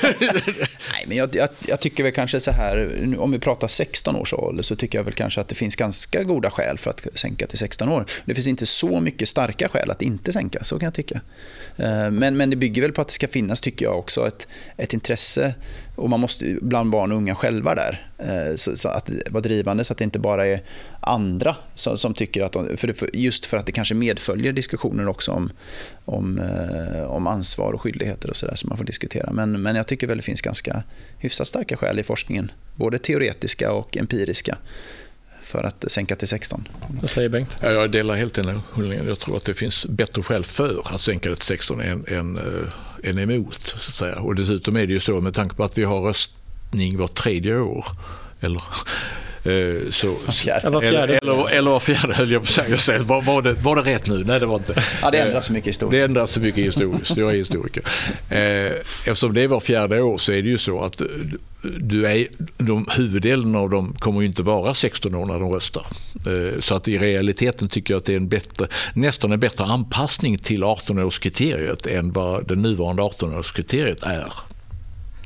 nej, 0.91 1.05
men 1.07 1.17
jag, 1.17 1.35
jag, 1.35 1.49
jag, 1.67 1.79
tycker 1.79 2.03
väl 2.03 2.11
kanske 2.11 2.39
så 2.39 2.51
här, 2.51 3.15
om 3.19 3.31
vi 3.31 3.39
pratar 3.39 3.67
16 3.67 4.15
års 4.15 4.33
ålder 4.33 4.63
så 4.63 4.75
tycker 4.75 4.97
jag 4.97 5.03
väl 5.03 5.13
kanske 5.13 5.41
att 5.41 5.47
det 5.47 5.55
finns 5.55 5.75
ganska 5.75 6.23
goda 6.23 6.51
skäl 6.51 6.77
för 6.77 6.89
att 6.89 7.07
sänka 7.15 7.47
till 7.47 7.57
16 7.57 7.89
år. 7.89 8.05
Det 8.25 8.35
finns 8.35 8.47
inte 8.47 8.65
så 8.65 8.99
mycket 8.99 9.29
starka 9.29 9.69
skäl 9.69 9.91
att 9.91 10.01
inte 10.01 10.33
sänka, 10.33 10.63
så 10.63 10.79
kan 10.79 10.85
jag 10.85 10.93
tycka. 10.93 11.21
Eh, 11.77 12.11
men, 12.11 12.37
men 12.37 12.49
det 12.49 12.55
bygger 12.55 12.81
väl 12.81 12.91
på 12.91 13.01
att 13.01 13.07
det 13.07 13.13
ska 13.13 13.27
finnas, 13.27 13.61
tycker 13.61 13.85
jag, 13.85 13.99
också 13.99 14.27
ett, 14.27 14.47
ett 14.77 14.93
intresse 14.93 15.53
och 15.95 16.09
man 16.09 16.19
måste 16.19 16.57
bland 16.61 16.91
barn 16.91 17.11
och 17.11 17.17
unga 17.17 17.35
själva 17.35 17.75
där. 17.75 18.10
Eh, 18.21 18.55
så, 18.55 18.77
så 18.77 18.89
att 18.89 19.09
vara 19.29 19.41
drivande 19.41 19.83
så 19.83 19.93
att 19.93 19.97
det 19.97 20.03
inte 20.03 20.19
bara 20.19 20.47
är 20.47 20.61
andra 20.99 21.55
som, 21.75 21.97
som 21.97 22.13
tycker 22.13 22.43
att 22.43 22.51
de, 22.51 22.77
för 22.77 22.87
det, 22.87 23.13
just 23.13 23.45
för 23.45 23.57
att 23.57 23.65
det 23.65 23.71
kanske 23.71 23.93
medföljer 23.93 24.53
diskussioner 24.53 25.07
också 25.07 25.31
om, 25.31 25.51
om, 26.05 26.39
eh, 26.39 27.11
om 27.11 27.27
ansvar 27.27 27.73
och 27.73 27.81
skyldigheter 27.81 28.29
och 28.29 28.35
sådär 28.35 28.55
som 28.55 28.69
man 28.69 28.77
får 28.77 28.85
diskutera. 28.85 29.31
Men, 29.31 29.61
men 29.61 29.75
jag 29.75 29.87
tycker 29.87 30.07
väl 30.07 30.17
det 30.17 30.23
finns 30.23 30.41
ganska 30.41 30.83
hyfsat 31.17 31.47
starka 31.47 31.77
skäl 31.77 31.99
i 31.99 32.03
forskningen. 32.03 32.51
Både 32.75 32.99
teoretiska 32.99 33.71
och 33.71 33.97
empiriska 33.97 34.57
för 35.41 35.63
att 35.63 35.91
sänka 35.91 36.15
till 36.15 36.27
16. 36.27 36.67
Vad 37.01 37.09
säger 37.09 37.29
Bengt? 37.29 37.57
Ja, 37.61 37.71
jag 37.71 37.91
delar 37.91 38.15
helt 38.15 38.33
den 38.33 38.61
hållningen. 38.71 39.07
Jag 39.07 39.19
tror 39.19 39.37
att 39.37 39.45
det 39.45 39.53
finns 39.53 39.85
bättre 39.85 40.23
skäl 40.23 40.45
för 40.45 40.81
att 40.95 41.01
sänka 41.01 41.29
det 41.29 41.35
till 41.35 41.45
16 41.45 41.81
än, 41.81 42.05
än, 42.07 42.37
äh, 42.37 43.09
än 43.09 43.19
emot. 43.19 43.61
Så 43.61 43.75
att 43.75 43.95
säga. 43.95 44.15
Och 44.19 44.35
dessutom 44.35 44.77
är 44.77 44.87
det 44.87 44.93
ju 44.93 44.99
så 44.99 45.21
med 45.21 45.33
tanke 45.33 45.55
på 45.55 45.63
att 45.63 45.77
vi 45.77 45.83
har 45.83 46.01
röstning 46.71 46.97
var 46.97 47.07
tredje 47.07 47.59
år. 47.59 47.85
Eller, 48.41 48.63
Eh, 49.43 49.91
så, 49.91 50.15
fjärde. 50.31 50.67
Eller, 50.87 51.07
eller, 51.07 51.49
eller 51.49 51.71
var 51.71 51.79
fjärde 51.79 52.13
höll 52.13 52.31
jag 52.31 52.41
på 52.41 52.61
att 52.73 52.81
säga. 52.81 53.03
Var, 53.03 53.21
var, 53.21 53.41
det, 53.41 53.53
var 53.53 53.75
det 53.75 53.81
rätt 53.81 54.07
nu? 54.07 54.23
Nej, 54.23 54.39
det 54.39 54.45
var 54.45 54.55
inte. 54.55 54.83
Ja, 55.01 55.11
det 55.11 55.19
ändras 55.19 55.45
så 55.45 55.53
mycket 55.53 55.67
historiskt. 55.67 55.91
Det 55.91 56.03
ändras 56.03 56.31
så 56.31 56.39
mycket 56.39 56.65
historiskt. 56.65 57.17
Jag 57.17 57.31
är 57.31 57.35
historiker. 57.35 57.83
Eh, 58.29 58.71
eftersom 59.05 59.33
det 59.33 59.47
var 59.47 59.59
fjärde 59.59 60.01
år 60.01 60.17
så 60.17 60.31
är 60.31 60.41
det 60.41 60.49
ju 60.49 60.57
så 60.57 60.81
att 60.81 61.01
du 61.79 62.05
är, 62.07 62.27
de, 62.57 62.87
huvuddelen 62.91 63.55
av 63.55 63.69
dem 63.69 63.95
kommer 63.99 64.21
ju 64.21 64.27
inte 64.27 64.43
vara 64.43 64.73
16 64.73 65.15
år 65.15 65.25
när 65.25 65.39
de 65.39 65.51
röstar. 65.51 65.85
Eh, 66.27 66.59
så 66.59 66.75
att 66.75 66.87
i 66.87 66.97
realiteten 66.97 67.69
tycker 67.69 67.93
jag 67.93 67.99
att 67.99 68.05
det 68.05 68.13
är 68.13 68.17
en 68.17 68.29
bättre, 68.29 68.67
nästan 68.93 69.31
en 69.31 69.39
bättre 69.39 69.63
anpassning 69.63 70.37
till 70.37 70.63
18-årskriteriet 70.63 71.87
än 71.87 72.11
vad 72.11 72.47
det 72.47 72.55
nuvarande 72.55 73.01
18-årskriteriet 73.01 74.03
är. 74.03 74.33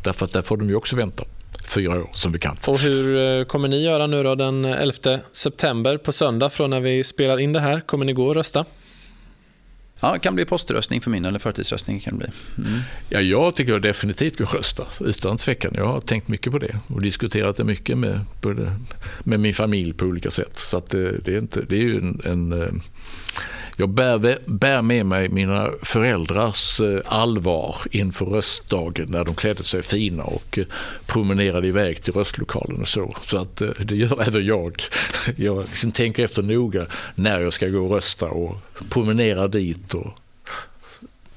Därför 0.04 0.26
att 0.26 0.34
där 0.34 0.42
får 0.42 0.58
de 0.58 0.70
ju 0.70 0.76
också 0.76 0.96
vänta 0.96 1.24
fyra 1.68 2.00
år 2.00 2.10
som 2.14 2.32
bekant. 2.32 2.68
Och 2.68 2.80
hur 2.80 3.18
eh, 3.40 3.46
kommer 3.46 3.68
ni 3.68 3.84
göra 3.84 4.08
nu 4.08 4.24
då 4.24 4.36
den 4.36 4.66
11 4.66 5.20
september 5.32 5.98
på 5.98 6.12
söndag 6.12 6.50
från 6.50 6.70
när 6.70 6.80
vi 6.80 7.04
spelar 7.04 7.40
in 7.40 7.54
det 7.54 7.60
här? 7.60 7.80
Kommer 7.80 8.06
ni 8.06 8.14
gå 8.14 8.28
och 8.28 8.36
rösta? 8.36 8.66
Ja, 10.00 10.14
det 10.14 10.20
kan 10.20 10.36
bli 10.36 10.46
poströstning 10.46 11.02
för 11.02 11.12
min 11.12 11.26
eller 11.26 11.40
förtidsröstning. 11.40 12.00
Kan 12.00 12.18
det 12.18 12.18
bli. 12.18 12.68
Mm. 12.68 12.82
Ja, 13.10 13.20
jag 13.20 13.56
tycker 13.56 13.72
jag 13.72 13.82
definitivt 13.82 14.38
gå 14.38 14.46
rösta, 14.46 14.84
utan 15.00 15.38
tvekan. 15.38 15.74
Jag 15.76 15.86
har 15.86 16.02
tänkt 16.02 16.28
mycket 16.28 16.52
på 16.52 16.60
det 16.60 16.80
och 16.88 17.02
diskuterat 17.02 17.58
det 17.58 17.64
mycket 17.64 17.98
med, 17.98 18.20
med 19.20 19.40
min 19.40 19.54
familj 19.54 19.94
på 19.94 20.06
olika 20.06 20.32
sätt. 20.32 20.58
Så 20.58 20.78
att 20.78 20.90
det, 20.90 21.18
det 21.18 21.34
är, 21.34 21.38
inte, 21.38 21.62
det 21.62 21.76
är 21.76 21.82
ju 21.82 21.98
en, 21.98 22.22
en 22.26 22.62
eh, 22.62 22.70
jag 23.78 23.90
bär, 23.90 24.38
bär 24.46 24.82
med 24.82 25.06
mig 25.06 25.30
mina 25.30 25.70
föräldrars 25.82 26.80
eh, 26.80 27.00
allvar 27.06 27.76
inför 27.92 28.26
röstdagen 28.26 29.12
när 29.12 29.26
de 29.26 29.36
klädde 29.36 29.64
sig 29.64 29.82
fina 29.84 30.24
och 30.24 30.58
eh, 30.58 30.66
promenerade 31.06 31.68
iväg 31.68 32.04
till 32.04 32.14
röstlokalen 32.14 32.82
och 32.82 32.88
så. 32.88 33.16
Så 33.26 33.38
att 33.38 33.62
eh, 33.62 33.70
det 33.70 33.96
gör 33.96 34.22
även 34.28 34.46
jag. 34.46 34.82
Jag 35.36 35.66
liksom 35.66 35.92
tänker 35.92 36.26
efter 36.26 36.42
noga 36.42 36.86
när 37.16 37.42
jag 37.42 37.54
ska 37.54 37.68
gå 37.68 37.86
och 37.86 37.92
rösta 37.92 38.26
och 38.26 38.58
promenera 38.90 39.48
dit 39.48 39.94
och 39.94 40.20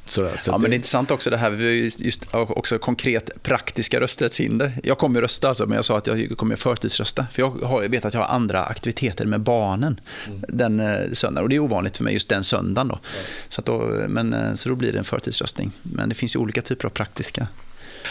Sådär, 0.09 0.37
så 0.39 0.51
ja, 0.51 0.59
men 0.59 0.71
det 0.71 0.75
är 0.75 0.77
intressant 0.77 1.11
också 1.11 1.31
det 1.31 1.37
här, 1.37 1.51
just 1.51 2.27
också 2.33 2.79
konkret 2.79 3.43
praktiska 3.43 4.01
rösträttshinder. 4.01 4.73
Jag 4.83 4.99
kommer 4.99 5.21
rösta, 5.21 5.49
alltså, 5.49 5.67
men 5.67 5.77
jag 5.77 5.85
sa 5.85 5.99
att 5.99 6.07
jag 6.07 6.37
kommer 6.37 6.57
förtidsrösta. 6.57 7.27
För 7.33 7.43
jag, 7.43 7.51
har, 7.51 7.83
jag 7.83 7.89
vet 7.89 8.05
att 8.05 8.15
jag 8.15 8.21
har 8.21 8.35
andra 8.35 8.65
aktiviteter 8.65 9.27
med 9.27 9.41
barnen 9.41 10.01
mm. 10.27 10.45
den 10.49 10.81
eh, 10.81 11.13
söndagen. 11.13 11.45
Och 11.45 11.49
det 11.49 11.57
är 11.57 11.61
ovanligt 11.61 11.97
för 11.97 12.05
mig 12.05 12.15
just 12.15 12.29
den 12.29 12.45
söndagen. 12.45 12.89
Då. 12.89 12.95
Mm. 12.95 13.27
Så, 13.49 13.63
då, 13.63 14.05
men, 14.09 14.33
eh, 14.33 14.55
så 14.55 14.69
då 14.69 14.75
blir 14.75 14.93
det 14.93 14.99
en 14.99 15.05
förtidsröstning. 15.05 15.73
Men 15.83 16.09
det 16.09 16.15
finns 16.15 16.37
ju 16.37 16.39
olika 16.41 16.63
typer 16.63 16.87
av 16.87 16.91
praktiska 16.91 17.47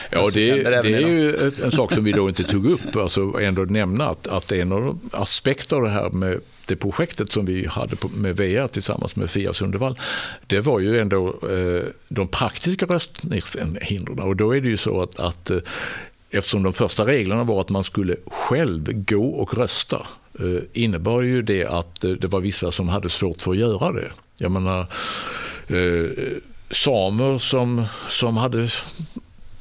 Ja, 0.09 0.29
det, 0.33 0.63
det 0.63 0.93
är 0.93 1.07
ju 1.07 1.51
en 1.63 1.71
sak 1.71 1.93
som 1.93 2.03
vi 2.03 2.11
då 2.11 2.29
inte 2.29 2.43
tog 2.43 2.65
upp, 2.65 2.95
alltså 2.95 3.39
ändå 3.41 3.61
nämna 3.61 4.09
att, 4.09 4.27
att 4.27 4.51
en 4.51 4.71
av 4.71 4.99
aspekterna 5.11 5.77
av 5.77 5.83
det 5.83 5.89
här 5.89 6.09
med 6.09 6.39
det 6.65 6.75
projektet 6.75 7.31
som 7.31 7.45
vi 7.45 7.67
hade 7.67 7.95
med 8.15 8.37
VR 8.37 8.67
tillsammans 8.67 9.15
med 9.15 9.29
Fia 9.29 9.53
Sundevall, 9.53 9.99
det 10.47 10.59
var 10.59 10.79
ju 10.79 10.99
ändå 10.99 11.27
eh, 11.27 11.83
de 12.07 12.27
praktiska 12.27 12.85
röstningshindren. 12.85 14.19
Och 14.19 14.35
då 14.35 14.55
är 14.55 14.61
det 14.61 14.69
ju 14.69 14.77
så 14.77 14.99
att, 14.99 15.19
att 15.19 15.49
eh, 15.49 15.57
eftersom 16.29 16.63
de 16.63 16.73
första 16.73 17.05
reglerna 17.05 17.43
var 17.43 17.61
att 17.61 17.69
man 17.69 17.83
skulle 17.83 18.15
själv 18.25 18.93
gå 18.93 19.25
och 19.29 19.57
rösta 19.57 20.07
eh, 20.39 20.61
innebar 20.73 21.21
ju 21.21 21.41
det 21.41 21.65
att 21.65 22.01
det 22.01 22.27
var 22.27 22.39
vissa 22.39 22.71
som 22.71 22.89
hade 22.89 23.09
svårt 23.09 23.41
för 23.41 23.51
att 23.51 23.57
göra 23.57 23.91
det. 23.91 24.11
Jag 24.37 24.51
menar, 24.51 24.79
eh, 25.67 26.09
samer 26.71 27.37
som, 27.37 27.85
som 28.09 28.37
hade 28.37 28.69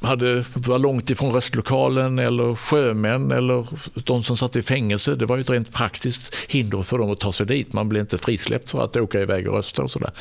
hade, 0.07 0.45
var 0.53 0.79
långt 0.79 1.09
ifrån 1.09 1.33
röstlokalen 1.33 2.19
eller 2.19 2.55
sjömän 2.55 3.31
eller 3.31 3.67
de 3.93 4.23
som 4.23 4.37
satt 4.37 4.55
i 4.55 4.61
fängelse. 4.61 5.15
Det 5.15 5.25
var 5.25 5.37
ju 5.37 5.41
ett 5.41 5.49
rent 5.49 5.73
praktiskt 5.73 6.35
hinder 6.47 6.83
för 6.83 6.97
dem 6.97 7.11
att 7.11 7.19
ta 7.19 7.33
sig 7.33 7.45
dit. 7.45 7.73
Man 7.73 7.89
blev 7.89 8.01
inte 8.01 8.17
frisläppt 8.17 8.71
för 8.71 8.83
att 8.83 8.95
åka 8.95 9.21
iväg 9.21 9.47
och 9.47 9.55
rösta 9.55 9.83
och 9.83 9.91
sådär. 9.91 10.11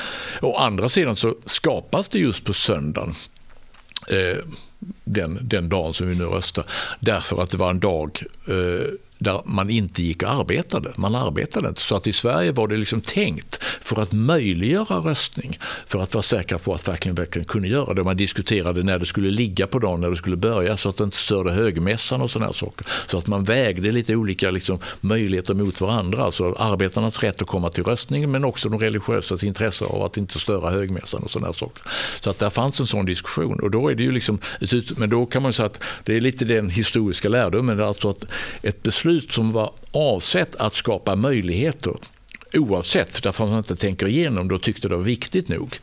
Å 0.42 0.56
andra 0.56 0.88
sidan 0.88 1.16
så 1.16 1.34
skapas 1.44 2.08
det 2.08 2.18
just 2.18 2.44
på 2.44 2.52
söndagen 2.52 3.14
eh, 4.08 4.44
den, 5.04 5.38
den 5.42 5.68
dagen 5.68 5.94
som 5.94 6.08
vi 6.08 6.14
nu 6.14 6.24
röstar. 6.24 6.64
Därför 7.00 7.42
att 7.42 7.50
det 7.50 7.56
var 7.56 7.70
en 7.70 7.80
dag 7.80 8.22
eh, 8.48 8.86
där 9.18 9.42
man 9.44 9.70
inte 9.70 10.02
gick 10.02 10.22
och 10.22 10.30
arbetade. 10.30 10.92
Man 10.96 11.14
arbetade 11.14 11.68
inte. 11.68 11.80
Så 11.80 11.96
att 11.96 12.06
i 12.06 12.12
Sverige 12.12 12.52
var 12.52 12.68
det 12.68 12.76
liksom 12.76 13.00
tänkt 13.00 13.62
för 13.62 14.02
att 14.02 14.12
möjliggöra 14.12 14.98
röstning. 14.98 15.58
För 15.86 16.02
att 16.02 16.14
vara 16.14 16.22
säkra 16.22 16.58
på 16.58 16.74
att 16.74 16.88
verkligen, 16.88 17.14
verkligen 17.14 17.44
kunna 17.44 17.66
göra 17.66 17.94
det. 17.94 18.04
Man 18.04 18.16
diskuterade 18.16 18.82
när 18.82 18.98
det 18.98 19.06
skulle 19.06 19.30
ligga 19.30 19.66
på 19.66 19.78
dagen, 19.78 20.00
när 20.00 20.10
det 20.10 20.16
skulle 20.16 20.36
börja 20.36 20.76
så 20.76 20.88
att 20.88 20.96
det 20.96 21.04
inte 21.04 21.16
störde 21.16 21.52
högmässan 21.52 22.20
och 22.20 22.30
sådana 22.30 22.52
saker. 22.52 22.86
Så 23.06 23.18
att 23.18 23.26
man 23.26 23.44
vägde 23.44 23.92
lite 23.92 24.16
olika 24.16 24.50
liksom, 24.50 24.78
möjligheter 25.00 25.54
mot 25.54 25.80
varandra. 25.80 26.24
Alltså 26.24 26.52
arbetarnas 26.58 27.22
rätt 27.22 27.42
att 27.42 27.48
komma 27.48 27.70
till 27.70 27.84
röstning 27.84 28.30
men 28.30 28.44
också 28.44 28.68
de 28.68 28.80
religiösas 28.80 29.44
intresse 29.44 29.84
av 29.84 30.02
att 30.02 30.16
inte 30.16 30.38
störa 30.38 30.70
högmässan 30.70 31.22
och 31.22 31.30
sådana 31.30 31.52
saker. 31.52 31.82
Så 32.20 32.30
att 32.30 32.38
där 32.38 32.50
fanns 32.50 32.80
en 32.80 32.86
sån 32.86 33.06
diskussion. 33.06 33.60
Och 33.60 33.70
då 33.70 33.88
är 33.88 33.94
det 33.94 34.02
ju 34.02 34.12
liksom, 34.12 34.38
men 34.96 35.10
då 35.10 35.26
kan 35.26 35.42
man 35.42 35.52
säga 35.52 35.66
att 35.66 35.82
det 36.04 36.16
är 36.16 36.20
lite 36.20 36.44
den 36.44 36.70
historiska 36.70 37.28
lärdomen. 37.28 37.80
Alltså 37.80 38.08
att 38.08 38.26
ett 38.62 38.82
beslut 38.82 39.05
som 39.32 39.52
var 39.52 39.72
avsett 39.92 40.54
att 40.56 40.76
skapa 40.76 41.16
möjligheter 41.16 41.94
oavsett, 42.52 43.22
därför 43.22 43.44
att 43.44 43.50
man 43.50 43.58
inte 43.58 43.76
tänker 43.76 44.06
igenom 44.06 44.48
det 44.48 44.54
och 44.54 44.62
tyckte 44.62 44.88
det 44.88 44.96
var 44.96 45.02
viktigt 45.02 45.48
nog 45.48 45.78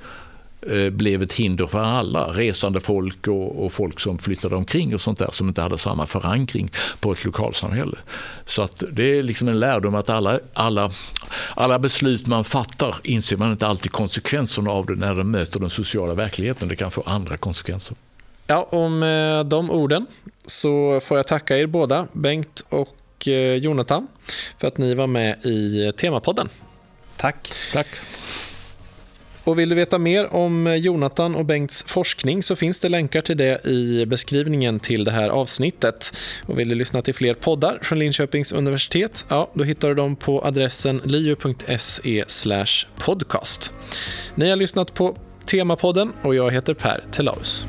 eh, 0.61 0.89
blev 0.89 1.23
ett 1.23 1.33
hinder 1.33 1.67
för 1.67 1.79
alla, 1.79 2.27
resande 2.27 2.79
folk 2.79 3.27
och, 3.27 3.65
och, 3.65 3.73
folk 3.73 3.99
som 3.99 4.17
flyttade 4.17 4.55
omkring 4.55 4.93
och 4.93 5.01
sånt 5.01 5.19
där 5.19 5.29
som 5.31 5.47
inte 5.47 5.61
hade 5.61 5.77
samma 5.77 6.05
förankring 6.05 6.71
på 6.99 7.11
ett 7.11 7.25
lokalsamhälle. 7.25 7.97
Så 8.45 8.61
att 8.61 8.83
det 8.91 9.03
är 9.03 9.23
liksom 9.23 9.47
en 9.47 9.59
lärdom 9.59 9.95
att 9.95 10.09
alla, 10.09 10.39
alla, 10.53 10.91
alla 11.55 11.79
beslut 11.79 12.27
man 12.27 12.43
fattar 12.43 12.95
inser 13.03 13.37
man 13.37 13.51
inte 13.51 13.67
alltid 13.67 13.91
konsekvenserna 13.91 14.71
av 14.71 14.85
det 14.85 14.95
när 14.95 15.15
de 15.15 15.31
möter 15.31 15.59
den 15.59 15.69
sociala 15.69 16.13
verkligheten. 16.13 16.67
Det 16.67 16.75
kan 16.75 16.91
få 16.91 17.03
andra 17.05 17.37
konsekvenser. 17.37 17.97
Ja, 18.47 18.67
och 18.69 18.91
med 18.91 19.45
de 19.45 19.71
orden 19.71 20.05
så 20.45 20.99
får 20.99 21.17
jag 21.17 21.27
tacka 21.27 21.57
er 21.57 21.65
båda, 21.65 22.07
Bengt 22.13 22.63
och 22.69 22.97
eh, 23.27 23.55
Jonathan, 23.55 24.07
för 24.57 24.67
att 24.67 24.77
ni 24.77 24.93
var 24.93 25.07
med 25.07 25.45
i 25.45 25.91
Temapodden. 25.97 26.49
Tack. 27.17 27.53
Tack. 27.73 27.87
Och 29.43 29.59
vill 29.59 29.69
du 29.69 29.75
veta 29.75 29.97
mer 29.97 30.33
om 30.33 30.75
Jonathan 30.77 31.35
och 31.35 31.45
Bengts 31.45 31.83
forskning 31.83 32.43
så 32.43 32.55
finns 32.55 32.79
det 32.79 32.89
länkar 32.89 33.21
till 33.21 33.37
det 33.37 33.65
i 33.65 34.05
beskrivningen 34.05 34.79
till 34.79 35.03
det 35.03 35.11
här 35.11 35.29
avsnittet. 35.29 36.17
Och 36.45 36.59
vill 36.59 36.69
du 36.69 36.75
lyssna 36.75 37.01
till 37.01 37.13
fler 37.13 37.33
poddar 37.33 37.79
från 37.81 37.99
Linköpings 37.99 38.51
universitet, 38.51 39.25
ja, 39.29 39.51
då 39.53 39.63
hittar 39.63 39.87
du 39.87 39.95
dem 39.95 40.15
på 40.15 40.45
adressen 40.45 41.01
liu.se 41.03 42.25
podcast. 42.95 43.71
Ni 44.35 44.49
har 44.49 44.55
lyssnat 44.55 44.93
på 44.93 45.17
Temapodden 45.45 46.13
och 46.21 46.35
jag 46.35 46.51
heter 46.51 46.73
Per 46.73 47.03
Telaus. 47.11 47.65